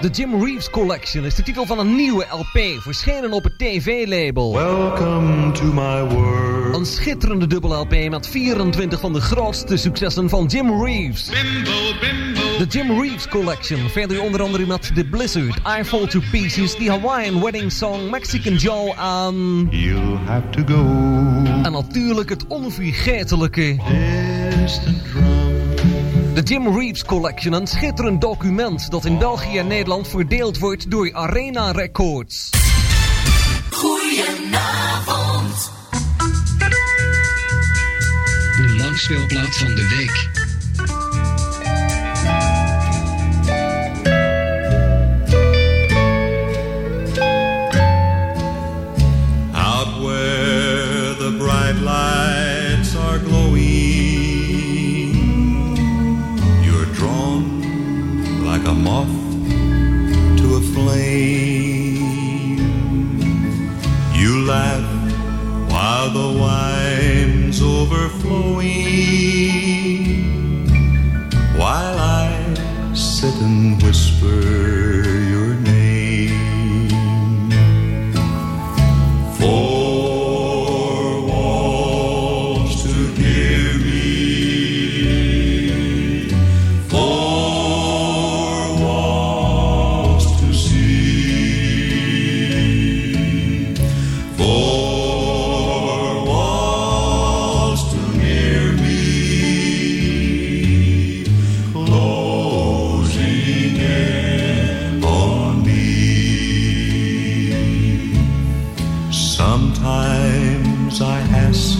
The 0.00 0.08
Jim 0.12 0.44
Reeves 0.44 0.70
Collection 0.70 1.24
is 1.24 1.34
de 1.34 1.42
titel 1.42 1.66
van 1.66 1.78
een 1.78 1.96
nieuwe 1.96 2.26
LP, 2.30 2.82
verschenen 2.82 3.32
op 3.32 3.44
het 3.44 3.58
TV-label. 3.58 4.52
Welcome 4.52 5.52
to 5.52 5.64
my 5.64 6.04
world. 6.04 6.57
Een 6.72 6.86
schitterende 6.86 7.46
dubbel 7.46 7.80
LP 7.80 8.10
met 8.10 8.26
24 8.26 9.00
van 9.00 9.12
de 9.12 9.20
grootste 9.20 9.76
successen 9.76 10.28
van 10.28 10.46
Jim 10.46 10.84
Reeves. 10.84 11.26
De 12.58 12.66
Jim 12.68 13.00
Reeves 13.00 13.28
Collection, 13.28 13.88
verder 13.88 14.22
onder 14.22 14.42
andere 14.42 14.66
met 14.66 14.90
The 14.94 15.04
Blizzard, 15.04 15.56
I 15.80 15.84
Fall 15.84 16.06
to 16.06 16.20
Pieces, 16.30 16.74
The 16.74 16.90
Hawaiian 16.90 17.40
Wedding 17.40 17.72
Song, 17.72 18.10
Mexican 18.10 18.54
Joe 18.54 18.96
aan... 18.96 19.68
You'll 19.70 20.18
have 20.24 20.48
to 20.50 20.62
go. 20.74 20.82
En 21.62 21.72
natuurlijk 21.72 22.28
het 22.28 22.46
onvergetelijke... 22.46 23.76
De 26.34 26.42
Jim 26.42 26.78
Reeves 26.78 27.04
Collection, 27.04 27.52
een 27.52 27.66
schitterend 27.66 28.20
document 28.20 28.90
dat 28.90 29.04
in 29.04 29.18
België 29.18 29.58
en 29.58 29.66
Nederland 29.66 30.08
verdeeld 30.08 30.58
wordt 30.58 30.90
door 30.90 31.14
Arena 31.14 31.70
Records. 31.70 32.50
Goedenavond. 33.70 35.77
De 38.98 39.04
langspeelplaat 39.04 39.56
van 39.56 39.74
de 39.74 39.88
week. 39.88 40.37
Overflowing, 67.78 68.64
while 71.56 71.98
I 71.98 72.92
sit 72.92 73.34
and 73.40 73.80
whisper 73.82 74.77
I 111.00 111.20
ask 111.46 111.78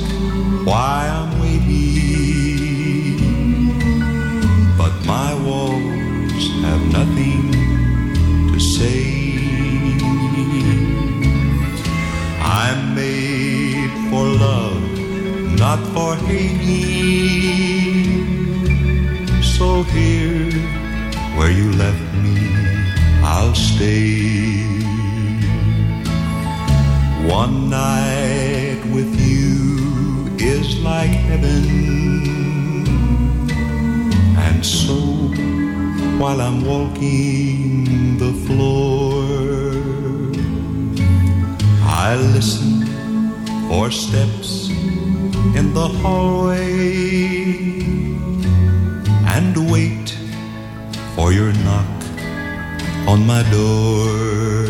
why 0.64 1.08
I'm 1.10 1.40
waiting, 1.40 3.18
but 4.78 4.92
my 5.06 5.34
walls 5.34 6.44
have 6.62 6.82
nothing 6.92 7.50
to 8.52 8.60
say. 8.60 9.34
I'm 12.40 12.94
made 12.94 13.90
for 14.08 14.24
love, 14.24 14.82
not 15.58 15.80
for 15.94 16.14
hating. 16.26 16.62
So 19.42 19.82
here, 19.82 20.52
where 21.36 21.50
you 21.50 21.72
left 21.72 22.14
me, 22.22 22.38
I'll 23.24 23.54
stay. 23.56 24.66
One 27.26 27.68
night 27.68 28.07
like 30.82 31.10
heaven. 31.10 31.64
And 34.36 34.64
so, 34.64 34.94
while 36.18 36.40
I'm 36.40 36.64
walking 36.64 38.18
the 38.18 38.32
floor, 38.46 39.24
I 41.84 42.16
listen 42.16 42.86
for 43.68 43.90
steps 43.90 44.70
in 45.58 45.74
the 45.74 45.88
hallway. 46.02 46.58
And 49.36 49.70
wait 49.70 50.16
for 51.14 51.32
your 51.32 51.52
knock 51.64 51.98
on 53.06 53.26
my 53.26 53.42
door. 53.50 54.67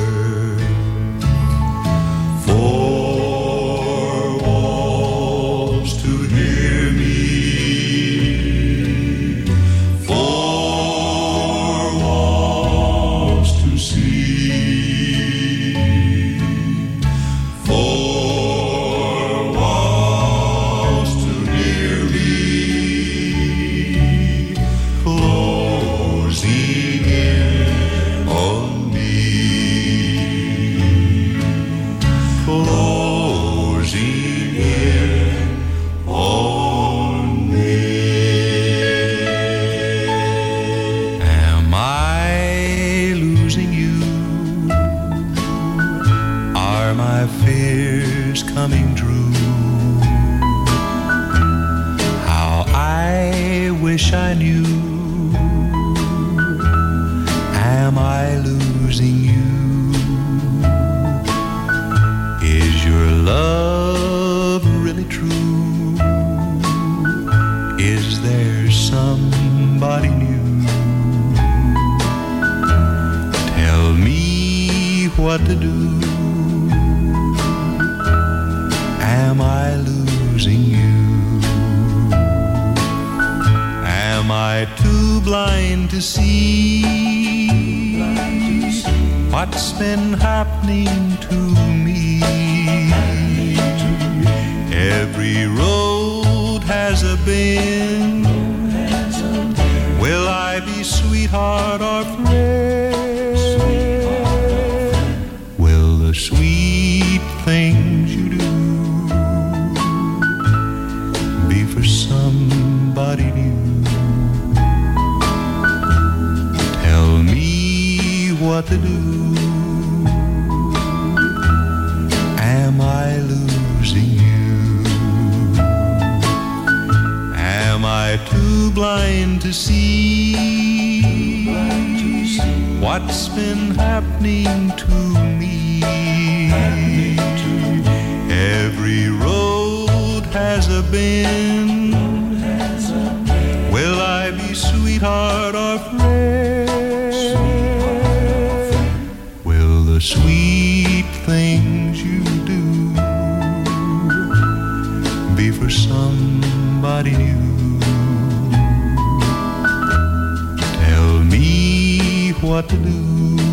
What 162.59 162.69
to 162.69 162.77
do. 162.77 163.48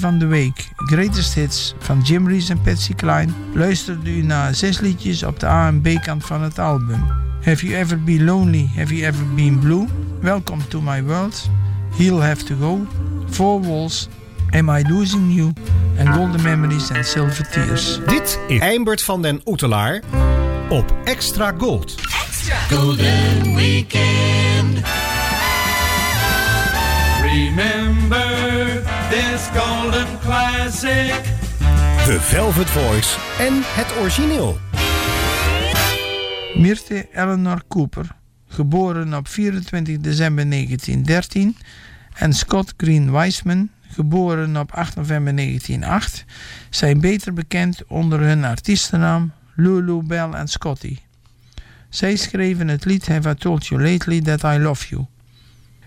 Van 0.00 0.18
de 0.18 0.26
week, 0.26 0.68
Greatest 0.76 1.34
Hits 1.34 1.74
van 1.78 2.00
Jim 2.00 2.28
Reeves 2.28 2.48
en 2.48 2.60
Patsy 2.60 2.94
Cline, 2.94 3.32
luisterde 3.54 4.10
u 4.10 4.22
naar 4.22 4.54
zes 4.54 4.80
liedjes 4.80 5.22
op 5.22 5.40
de 5.40 5.46
A 5.46 5.66
en 5.66 5.80
B-kant 5.80 6.24
van 6.24 6.42
het 6.42 6.58
album. 6.58 7.04
Have 7.44 7.66
You 7.66 7.78
Ever 7.78 8.02
Been 8.02 8.24
Lonely? 8.24 8.70
Have 8.76 8.96
You 8.96 9.06
Ever 9.06 9.34
Been 9.34 9.58
Blue? 9.58 9.86
Welcome 10.20 10.66
to 10.68 10.80
My 10.80 11.02
World, 11.02 11.50
He'll 11.96 12.20
Have 12.20 12.44
to 12.44 12.54
Go, 12.60 12.86
Four 13.30 13.60
Walls, 13.60 14.08
Am 14.50 14.70
I 14.70 14.82
Losing 14.88 15.34
You 15.34 15.52
en 15.96 16.12
Golden 16.12 16.42
Memories 16.42 16.90
and 16.90 17.06
Silver 17.06 17.48
Tears. 17.50 18.00
Dit 18.06 18.38
is 18.48 18.60
Eimbert 18.60 19.02
van 19.02 19.22
den 19.22 19.40
Oetelaar 19.44 20.00
op 20.68 20.94
Extra 21.04 21.54
Gold. 21.58 21.94
Golden 22.68 23.54
Weekend. 23.54 24.19
This 29.10 29.48
golden 29.54 30.18
classic. 30.20 31.22
The 32.04 32.20
Velvet 32.20 32.70
Voice 32.70 33.18
en 33.38 33.54
het 33.62 33.98
origineel. 34.00 34.58
Myrthe 36.54 37.08
Eleanor 37.12 37.62
Cooper, 37.68 38.16
geboren 38.48 39.14
op 39.14 39.28
24 39.28 39.98
december 39.98 40.50
1913, 40.50 41.56
en 42.14 42.32
Scott 42.32 42.74
Green 42.76 43.12
Weisman, 43.12 43.70
geboren 43.88 44.56
op 44.56 44.72
8 44.72 44.96
november 44.96 45.36
1908, 45.36 46.24
zijn 46.70 47.00
beter 47.00 47.32
bekend 47.32 47.82
onder 47.86 48.20
hun 48.20 48.44
artiestennaam 48.44 49.32
Lulu 49.54 50.02
Bell 50.02 50.30
en 50.30 50.48
Scotty. 50.48 50.98
Zij 51.88 52.16
schreven 52.16 52.68
het 52.68 52.84
lied 52.84 53.06
Have 53.06 53.30
I 53.30 53.34
Told 53.34 53.66
You 53.66 53.82
Lately 53.82 54.20
That 54.20 54.42
I 54.42 54.58
Love 54.58 54.88
You. 54.88 55.06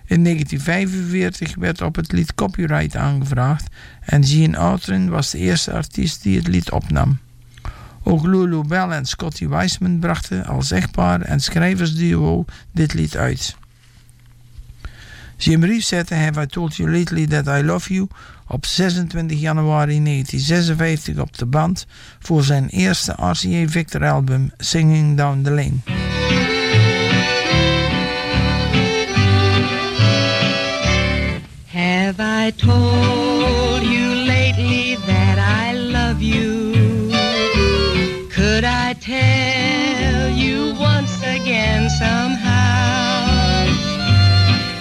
In 0.05 0.23
1945 0.23 1.55
werd 1.55 1.81
op 1.81 1.95
het 1.95 2.11
lied 2.11 2.35
copyright 2.35 2.95
aangevraagd 2.95 3.67
en 4.01 4.25
Gene 4.25 4.57
Autry 4.57 5.09
was 5.09 5.31
de 5.31 5.37
eerste 5.37 5.71
artiest 5.71 6.23
die 6.23 6.37
het 6.37 6.47
lied 6.47 6.71
opnam. 6.71 7.19
Ook 8.03 8.25
Lulu 8.25 8.63
Bell 8.67 8.89
en 8.89 9.05
Scotty 9.05 9.47
Weisman 9.47 9.99
brachten 9.99 10.45
als 10.45 10.71
echtpaar 10.71 11.21
en 11.21 11.39
schrijversduo 11.39 12.45
dit 12.71 12.93
lied 12.93 13.17
uit. 13.17 13.55
Jim 15.37 15.63
Reeves 15.63 15.87
zette 15.87 16.15
Have 16.15 16.41
I 16.41 16.45
Told 16.45 16.75
You 16.75 16.91
Lately 16.91 17.27
That 17.27 17.47
I 17.47 17.63
Love 17.63 17.93
You 17.93 18.07
op 18.47 18.65
26 18.65 19.39
januari 19.39 20.03
1956 20.03 21.17
op 21.17 21.37
de 21.37 21.45
band 21.45 21.85
voor 22.19 22.43
zijn 22.43 22.67
eerste 22.69 23.11
RCA 23.11 23.67
Victor 23.67 24.05
album 24.05 24.51
Singing 24.57 25.17
Down 25.17 25.41
the 25.41 25.51
Lane. 25.51 26.22
Have 32.03 32.19
I 32.19 32.51
told 32.51 33.81
you 33.81 34.07
lately 34.35 34.95
that 35.07 35.37
I 35.39 35.71
love 35.71 36.21
you? 36.21 36.73
Could 38.29 38.65
I 38.65 38.91
tell 38.99 40.27
you 40.27 40.75
once 40.77 41.15
again 41.21 41.89
somehow? 41.89 43.23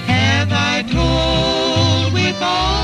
Have 0.06 0.50
I 0.50 0.82
told 0.90 2.12
with 2.12 2.42
all 2.42 2.81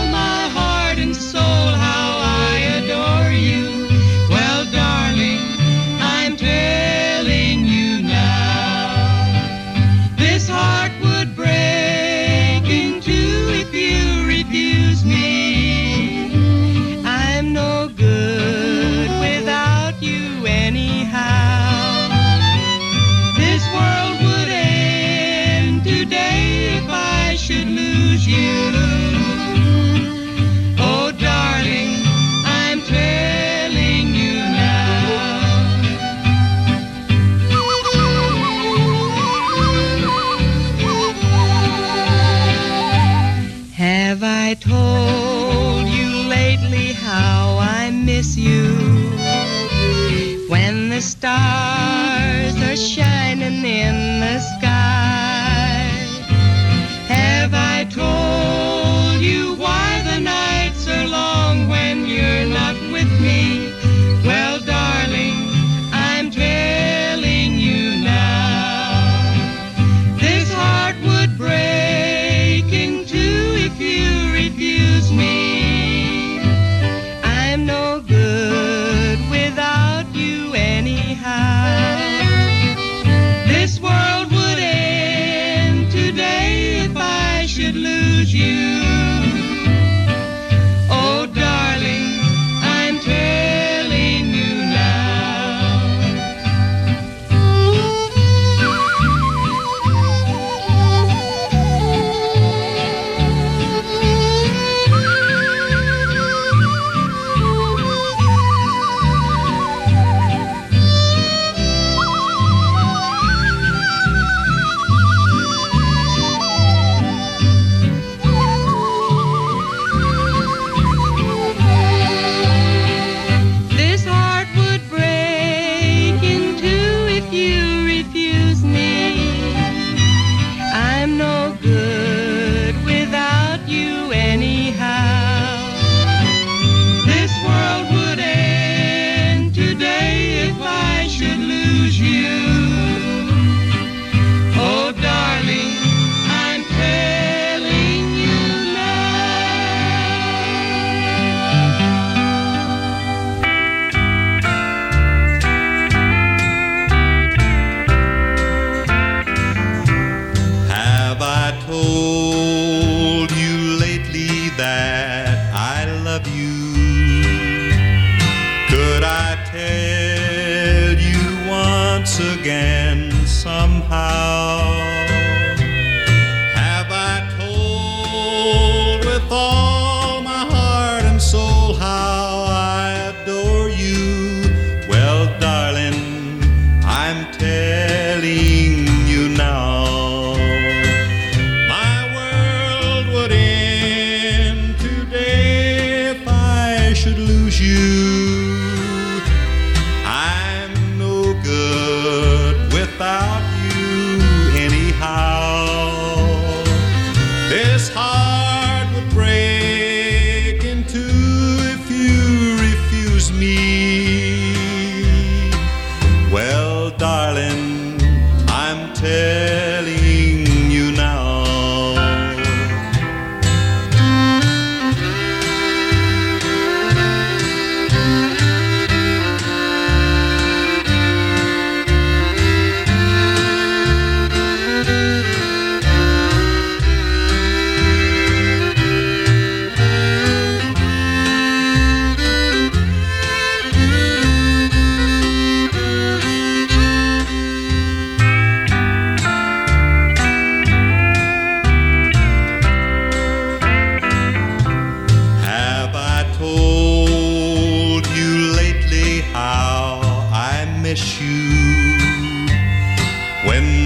I 44.51 44.55
told 44.55 45.86
you 45.88 46.26
lately 46.26 46.94
how 46.94 47.59
I 47.61 47.90
miss 47.90 48.34
you? 48.34 48.64
When 50.49 50.88
the 50.88 51.03
stars 51.03 52.57
are 52.62 52.74
shining 52.74 53.62
in 53.62 54.20
the 54.20 54.38
sky. 54.40 54.58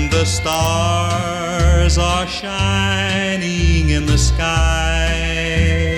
The 0.09 0.25
stars 0.25 1.99
are 1.99 2.27
shining 2.27 3.91
in 3.91 4.07
the 4.07 4.19
sky? 4.19 5.92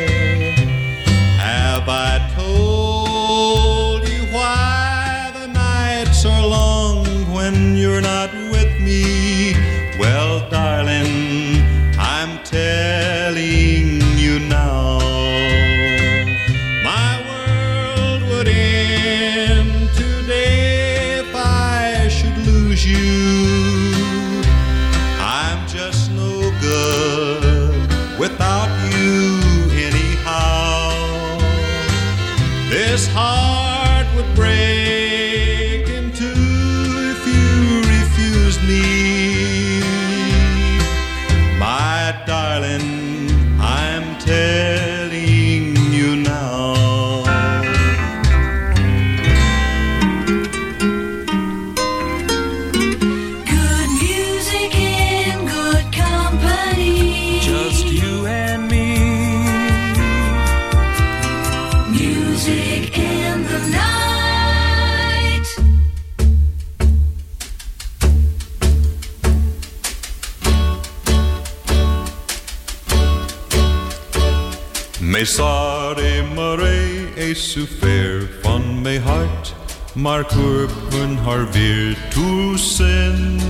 Så 77.35 77.67
fair 77.81 78.29
van 78.43 78.83
mij 78.83 78.99
hart, 78.99 79.55
maar 79.93 80.25
kurpen 80.25 81.17
har 81.17 81.47
vir 81.53 81.97
tusen. 82.11 83.41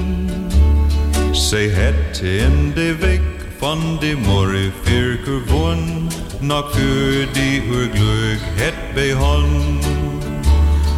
Säg 1.32 1.74
hette 1.74 2.39
en 2.39 2.72
de 2.74 2.97
veck 2.97 3.20
van 3.59 3.99
de 4.01 4.16
morre 4.16 4.70
fyrker 4.82 5.41
von, 5.47 6.09
nak 6.41 6.72
för 6.72 7.26
de 7.35 7.62
ur 7.68 7.91
glög 7.95 8.41
het 8.57 8.95
behåll. 8.95 9.78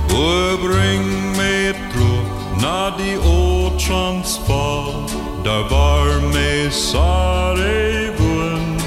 Och 0.04 0.60
bring 0.60 1.36
mig 1.36 1.72
tro, 1.92 2.22
na 2.60 2.96
de 2.96 3.16
å 3.18 3.70
transfall, 3.78 5.08
där 5.44 5.68
var 5.70 6.32
mig 6.32 6.70
sare 6.70 8.10
vunn. 8.18 8.78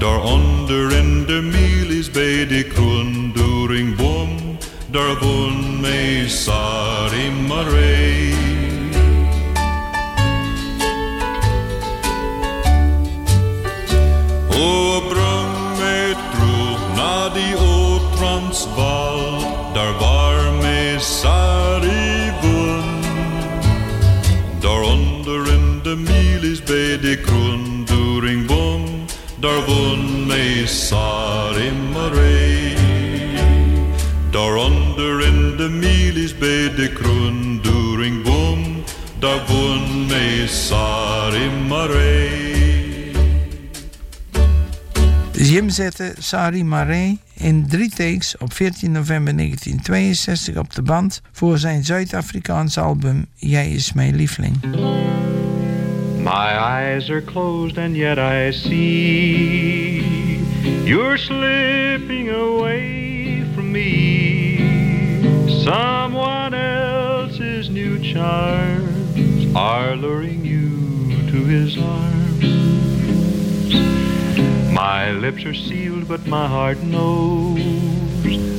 Daar 0.00 0.20
onder 0.20 0.98
in 0.98 1.26
de 1.26 1.57
de 2.58 2.64
kronduring 2.64 3.96
bom, 3.96 4.58
daar 4.90 5.18
woon 5.18 5.80
mij 5.80 6.28
Sarie 6.28 7.30
Marais. 7.30 8.34
O 14.50 15.00
breng 15.08 15.78
mij 15.78 16.14
terug 16.30 16.80
naar 16.96 17.32
die 17.32 17.56
o 17.56 18.00
Transvaal, 18.16 19.40
daar 19.74 19.98
waar 19.98 20.52
mij 20.60 20.98
Sari 20.98 22.32
woon. 22.42 23.00
Daaronder 24.60 25.52
in 25.52 25.80
de 25.82 25.96
milis 25.96 26.62
bij 26.62 26.98
de 27.00 27.18
kronduring 27.22 28.46
bom, 28.46 28.84
daar 29.40 29.64
woon 29.64 30.26
mij 30.26 30.66
Sari 30.66 31.27
De 35.68 35.74
milis 35.74 36.38
bij 36.38 36.74
de 36.74 36.92
kronduring 36.92 38.22
bom, 38.22 38.82
daar 39.18 39.46
woon 39.46 40.06
mij 40.06 40.46
Sari 40.46 41.50
Maree. 41.68 43.12
Jim 45.32 45.70
zette 45.70 46.14
Sari 46.18 46.64
Marais 46.64 47.16
in 47.34 47.66
drie 47.68 47.90
takes 47.90 48.36
op 48.38 48.52
14 48.52 48.92
november 48.92 49.36
1962 49.36 50.56
op 50.56 50.74
de 50.74 50.82
band 50.82 51.22
voor 51.32 51.58
zijn 51.58 51.84
Zuid-Afrikaanse 51.84 52.80
album 52.80 53.26
Jij 53.34 53.70
is 53.70 53.92
mijn 53.92 54.16
lieveling. 54.16 54.56
My 56.18 56.48
eyes 56.56 57.10
are 57.10 57.24
closed 57.24 57.78
and 57.78 57.96
yet 57.96 58.18
I 58.18 58.52
see 58.52 60.02
you're 60.84 61.18
slipping 61.18 62.30
away 62.30 63.44
from 63.54 63.70
me. 63.70 64.37
Someone 65.68 66.54
else's 66.54 67.68
new 67.68 67.98
charms 68.02 69.54
are 69.54 69.96
luring 69.96 70.42
you 70.42 71.28
to 71.30 71.44
his 71.44 71.76
arms. 71.76 72.42
My 74.72 75.10
lips 75.10 75.44
are 75.44 75.52
sealed, 75.52 76.08
but 76.08 76.26
my 76.26 76.48
heart 76.48 76.78
knows 76.78 77.60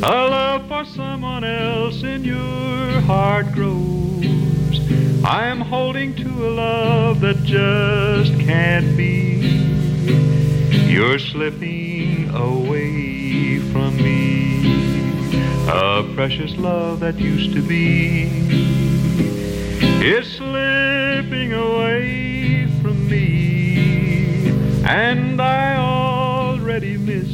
a 0.03 0.28
love 0.36 0.68
for 0.68 0.86
someone 0.86 1.43
else 1.43 2.03
in 2.03 2.24
your 2.24 3.01
heart 3.01 3.53
grows. 3.53 4.80
I'm 5.26 5.62
holding 5.62 6.14
to 6.14 6.30
a 6.30 6.51
love 6.51 7.22
that 7.22 7.38
just 7.38 8.39
can't 8.39 8.95
be. 8.95 9.66
You're 10.88 11.18
slipping 11.18 12.30
away 12.36 13.57
from 13.72 13.97
me. 13.97 14.49
A 15.72 16.03
precious 16.15 16.57
love 16.57 16.99
that 17.01 17.20
used 17.20 17.53
to 17.53 17.61
be. 17.61 18.24
is 20.01 20.28
slipping 20.38 21.53
away 21.53 22.65
from 22.82 23.07
me, 23.07 24.49
and 24.84 25.39
I 25.39 25.76
already 25.78 26.97
miss 26.97 27.30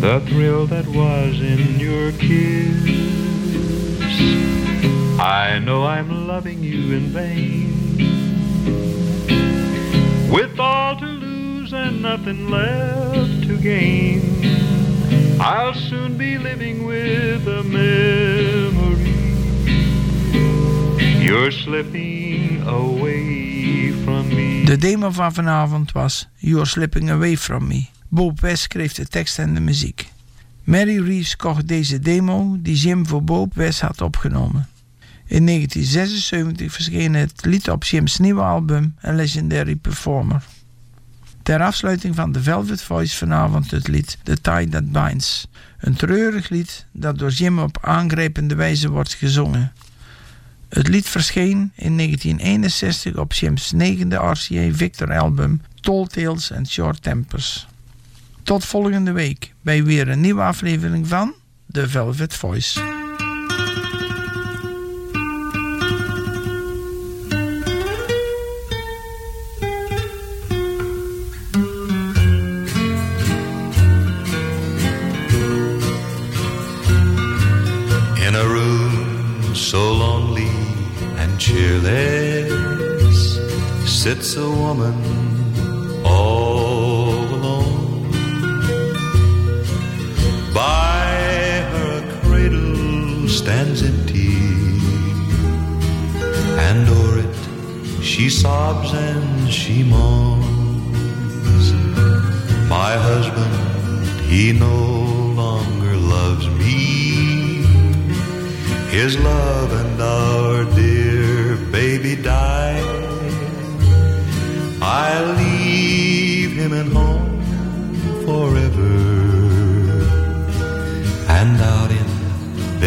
the 0.00 0.20
thrill 0.28 0.66
that 0.66 0.86
was 0.86 1.40
in 1.40 1.80
your 1.80 2.12
kiss. 2.12 2.84
I 5.18 5.58
know 5.58 5.84
I'm 5.84 6.28
loving 6.28 6.62
you 6.62 6.94
in 6.94 7.06
vain, 7.08 7.98
with 10.30 10.60
all 10.60 10.96
to 10.96 11.06
lose 11.06 11.72
and 11.72 12.02
nothing 12.02 12.50
left 12.50 13.48
to 13.48 13.56
gain. 13.56 14.63
I'll 15.40 15.74
soon 15.74 16.16
be 16.16 16.38
living 16.38 16.86
with 16.86 17.46
a 17.46 17.62
memory. 17.62 19.14
You're 21.24 21.50
slipping 21.50 22.62
away 22.66 23.92
from 24.04 24.28
me. 24.28 24.64
De 24.64 24.76
demo 24.76 25.10
van 25.10 25.34
vanavond 25.34 25.92
was 25.92 26.28
You're 26.36 26.66
Slipping 26.66 27.10
Away 27.10 27.36
From 27.36 27.66
Me. 27.66 27.86
Bob 28.08 28.40
West 28.40 28.62
schreef 28.62 28.92
de 28.92 29.06
tekst 29.06 29.38
en 29.38 29.54
de 29.54 29.60
muziek. 29.60 30.08
Mary 30.64 30.98
Reeves 30.98 31.36
kocht 31.36 31.68
deze 31.68 31.98
demo 31.98 32.56
die 32.60 32.76
Jim 32.76 33.06
voor 33.06 33.22
Bob 33.22 33.54
West 33.54 33.80
had 33.80 34.00
opgenomen. 34.00 34.68
In 35.26 35.46
1976 35.46 36.72
verscheen 36.72 37.14
het 37.14 37.44
lied 37.44 37.70
op 37.70 37.84
Jim's 37.84 38.18
nieuwe 38.18 38.42
album 38.42 38.94
A 39.04 39.12
Legendary 39.12 39.76
Performer. 39.76 40.42
Ter 41.44 41.62
afsluiting 41.62 42.14
van 42.14 42.32
The 42.32 42.42
Velvet 42.42 42.82
Voice 42.82 43.16
vanavond 43.16 43.70
het 43.70 43.88
lied 43.88 44.18
The 44.22 44.40
Tie 44.40 44.68
That 44.68 44.92
Binds. 44.92 45.46
Een 45.78 45.94
treurig 45.94 46.48
lied 46.48 46.86
dat 46.92 47.18
door 47.18 47.30
Jim 47.30 47.58
op 47.58 47.78
aangrijpende 47.80 48.54
wijze 48.54 48.90
wordt 48.90 49.14
gezongen. 49.14 49.72
Het 50.68 50.88
lied 50.88 51.08
verscheen 51.08 51.72
in 51.74 51.96
1961 51.96 53.16
op 53.16 53.32
Jim's 53.32 53.72
negende 53.72 54.16
RCA 54.16 54.72
Victor 54.72 55.12
album 55.12 55.60
Tall 55.80 56.06
Tales 56.06 56.52
and 56.52 56.68
Short 56.68 57.02
Tempers. 57.02 57.66
Tot 58.42 58.64
volgende 58.64 59.12
week 59.12 59.52
bij 59.60 59.84
weer 59.84 60.08
een 60.08 60.20
nieuwe 60.20 60.42
aflevering 60.42 61.08
van 61.08 61.34
The 61.72 61.88
Velvet 61.88 62.34
Voice. 62.34 62.80
Sits 84.04 84.36
a 84.36 84.50
woman 84.50 84.94
all 86.04 87.24
alone. 87.38 88.02
By 90.52 91.06
her 91.74 92.20
cradle 92.20 93.26
stands 93.28 93.80
empty, 93.82 94.36
and 96.68 96.86
o'er 96.86 97.20
it 97.24 98.04
she 98.04 98.28
sobs 98.28 98.92
and 98.92 99.50
she 99.50 99.82
moans. 99.82 101.64
My 102.68 102.92
husband, 103.08 103.54
he 104.30 104.52
no 104.52 104.80
longer 105.42 105.96
loves 105.96 106.46
me. 106.60 107.64
His 108.96 109.18
love 109.18 109.72
and 109.72 109.98
our 110.02 110.33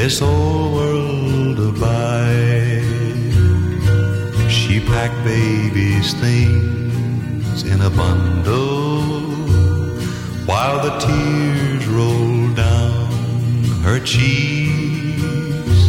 this 0.07 0.21
old 0.21 0.73
world 0.73 1.59
abide, 1.59 2.81
she 4.49 4.79
packed 4.79 5.21
baby's 5.25 6.13
things 6.13 7.63
in 7.63 7.81
a 7.81 7.89
bundle 7.89 9.01
while 10.49 10.77
the 10.81 10.97
tears 11.05 11.85
rolled 11.87 12.55
down 12.55 13.11
her 13.83 13.99
cheeks. 13.99 15.79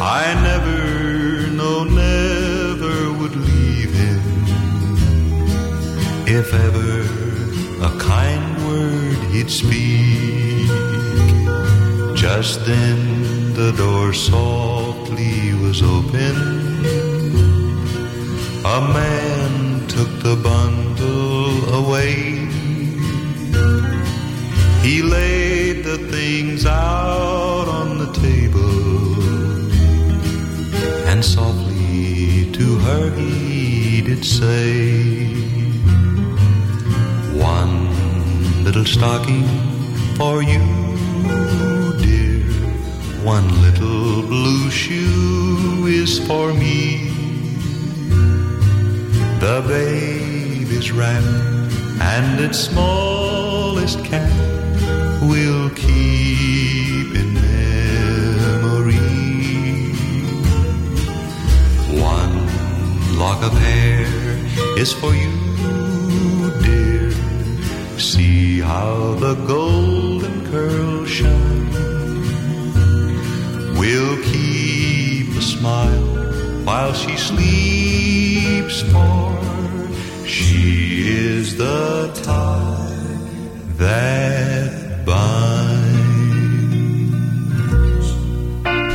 I 0.00 0.22
never, 0.48 1.50
no, 1.62 1.82
never 1.82 2.94
would 3.18 3.34
leave 3.34 3.92
him 4.04 4.22
if 6.38 6.54
ever 6.54 7.00
a 7.84 7.98
kind 7.98 8.46
word 8.64 9.18
he'd 9.32 9.50
speak. 9.50 10.38
Just 12.14 12.66
then 12.66 13.07
the 13.58 13.72
door 13.72 14.12
softly 14.12 15.52
was 15.54 15.82
open. 15.82 16.34
A 18.64 18.80
man 18.98 19.84
took 19.88 20.10
the 20.22 20.36
bundle 20.36 21.74
away. 21.80 22.14
He 24.86 25.02
laid 25.02 25.84
the 25.84 25.98
things 26.14 26.66
out 26.66 27.66
on 27.66 27.98
the 27.98 28.12
table 28.12 28.78
and 31.10 31.24
softly 31.24 32.52
to 32.52 32.78
her 32.86 33.10
he 33.16 34.02
did 34.02 34.24
say, 34.24 35.34
One 37.34 37.74
little 38.62 38.84
stocking 38.84 39.42
for 40.14 40.44
you. 40.44 40.77
One 43.36 43.60
little 43.60 44.22
blue 44.22 44.70
shoe 44.70 45.84
is 45.86 46.18
for 46.26 46.54
me. 46.54 47.10
The 49.44 49.62
babe 49.68 50.70
is 50.70 50.90
wrapped 50.92 51.74
and 52.00 52.40
its 52.40 52.58
smallest 52.58 54.02
cap 54.02 54.32
will 55.30 55.68
keep 55.84 57.08
in 57.20 57.34
memory. 57.34 58.96
One 62.00 62.34
lock 63.18 63.42
of 63.42 63.52
hair 63.52 64.06
is 64.78 64.90
for 64.94 65.12
you, 65.14 66.50
dear. 66.62 67.10
See 67.98 68.60
how 68.60 69.16
the 69.20 69.34
golden 69.46 69.77
while 76.78 76.94
she 76.94 77.16
sleeps, 77.16 78.82
for 78.82 79.36
she 80.24 81.08
is 81.08 81.56
the 81.56 82.08
tie 82.22 82.92
that 83.76 85.04
binds. 85.04 85.28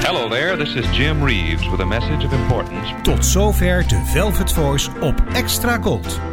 Hello 0.06 0.30
there, 0.30 0.56
this 0.56 0.76
is 0.76 0.86
Jim 0.96 1.22
Reeves 1.22 1.68
with 1.70 1.82
a 1.82 1.86
message 1.86 2.24
of 2.24 2.32
importance. 2.32 2.88
Tot 3.04 3.26
zover 3.26 3.88
de 3.88 4.02
Velvet 4.14 4.54
Voice 4.54 4.90
op 5.02 5.22
Extra 5.34 5.78
Gold. 5.82 6.33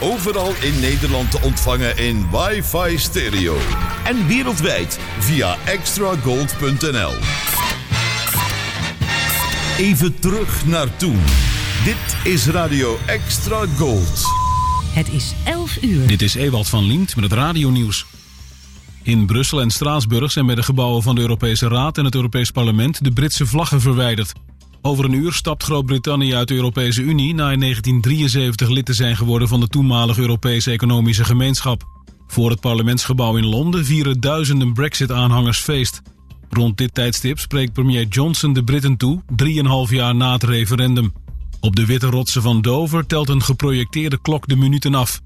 Overal 0.00 0.54
in 0.60 0.80
Nederland 0.80 1.30
te 1.30 1.40
ontvangen 1.42 1.96
in 1.96 2.26
wifi 2.30 2.98
stereo. 2.98 3.56
En 4.04 4.26
wereldwijd 4.26 4.98
via 5.18 5.56
extragold.nl. 5.64 7.12
Even 9.78 10.18
terug 10.18 10.66
naar 10.66 10.96
toen. 10.96 11.18
Dit 11.84 12.32
is 12.32 12.46
Radio 12.46 12.98
Extra 13.06 13.66
Gold. 13.76 14.24
Het 14.92 15.12
is 15.12 15.34
11 15.44 15.82
uur. 15.82 16.06
Dit 16.06 16.22
is 16.22 16.34
Ewald 16.34 16.68
van 16.68 16.84
Lient 16.84 17.16
met 17.16 17.24
het 17.24 17.32
radionieuws. 17.32 18.06
In 19.02 19.26
Brussel 19.26 19.60
en 19.60 19.70
Straatsburg 19.70 20.32
zijn 20.32 20.46
bij 20.46 20.54
de 20.54 20.62
gebouwen 20.62 21.02
van 21.02 21.14
de 21.14 21.20
Europese 21.20 21.68
Raad 21.68 21.98
en 21.98 22.04
het 22.04 22.14
Europees 22.14 22.50
Parlement 22.50 23.04
de 23.04 23.12
Britse 23.12 23.46
vlaggen 23.46 23.80
verwijderd. 23.80 24.32
Over 24.86 25.04
een 25.04 25.12
uur 25.12 25.32
stapt 25.32 25.62
Groot-Brittannië 25.62 26.34
uit 26.34 26.48
de 26.48 26.54
Europese 26.54 27.02
Unie 27.02 27.34
na 27.34 27.50
in 27.50 27.60
1973 27.60 28.68
lid 28.68 28.84
te 28.84 28.92
zijn 28.92 29.16
geworden 29.16 29.48
van 29.48 29.60
de 29.60 29.68
toenmalige 29.68 30.20
Europese 30.20 30.70
Economische 30.70 31.24
Gemeenschap. 31.24 31.84
Voor 32.26 32.50
het 32.50 32.60
parlementsgebouw 32.60 33.36
in 33.36 33.46
Londen 33.46 33.84
vieren 33.84 34.20
duizenden 34.20 34.72
Brexit-aanhangers 34.72 35.58
feest. 35.58 36.02
Rond 36.50 36.76
dit 36.76 36.94
tijdstip 36.94 37.38
spreekt 37.38 37.72
premier 37.72 38.06
Johnson 38.06 38.52
de 38.52 38.64
Britten 38.64 38.96
toe, 38.96 39.22
3,5 39.88 39.94
jaar 39.94 40.14
na 40.14 40.32
het 40.32 40.42
referendum. 40.42 41.12
Op 41.60 41.76
de 41.76 41.86
witte 41.86 42.06
rotsen 42.06 42.42
van 42.42 42.60
Dover 42.60 43.06
telt 43.06 43.28
een 43.28 43.42
geprojecteerde 43.42 44.18
klok 44.22 44.48
de 44.48 44.56
minuten 44.56 44.94
af. 44.94 45.20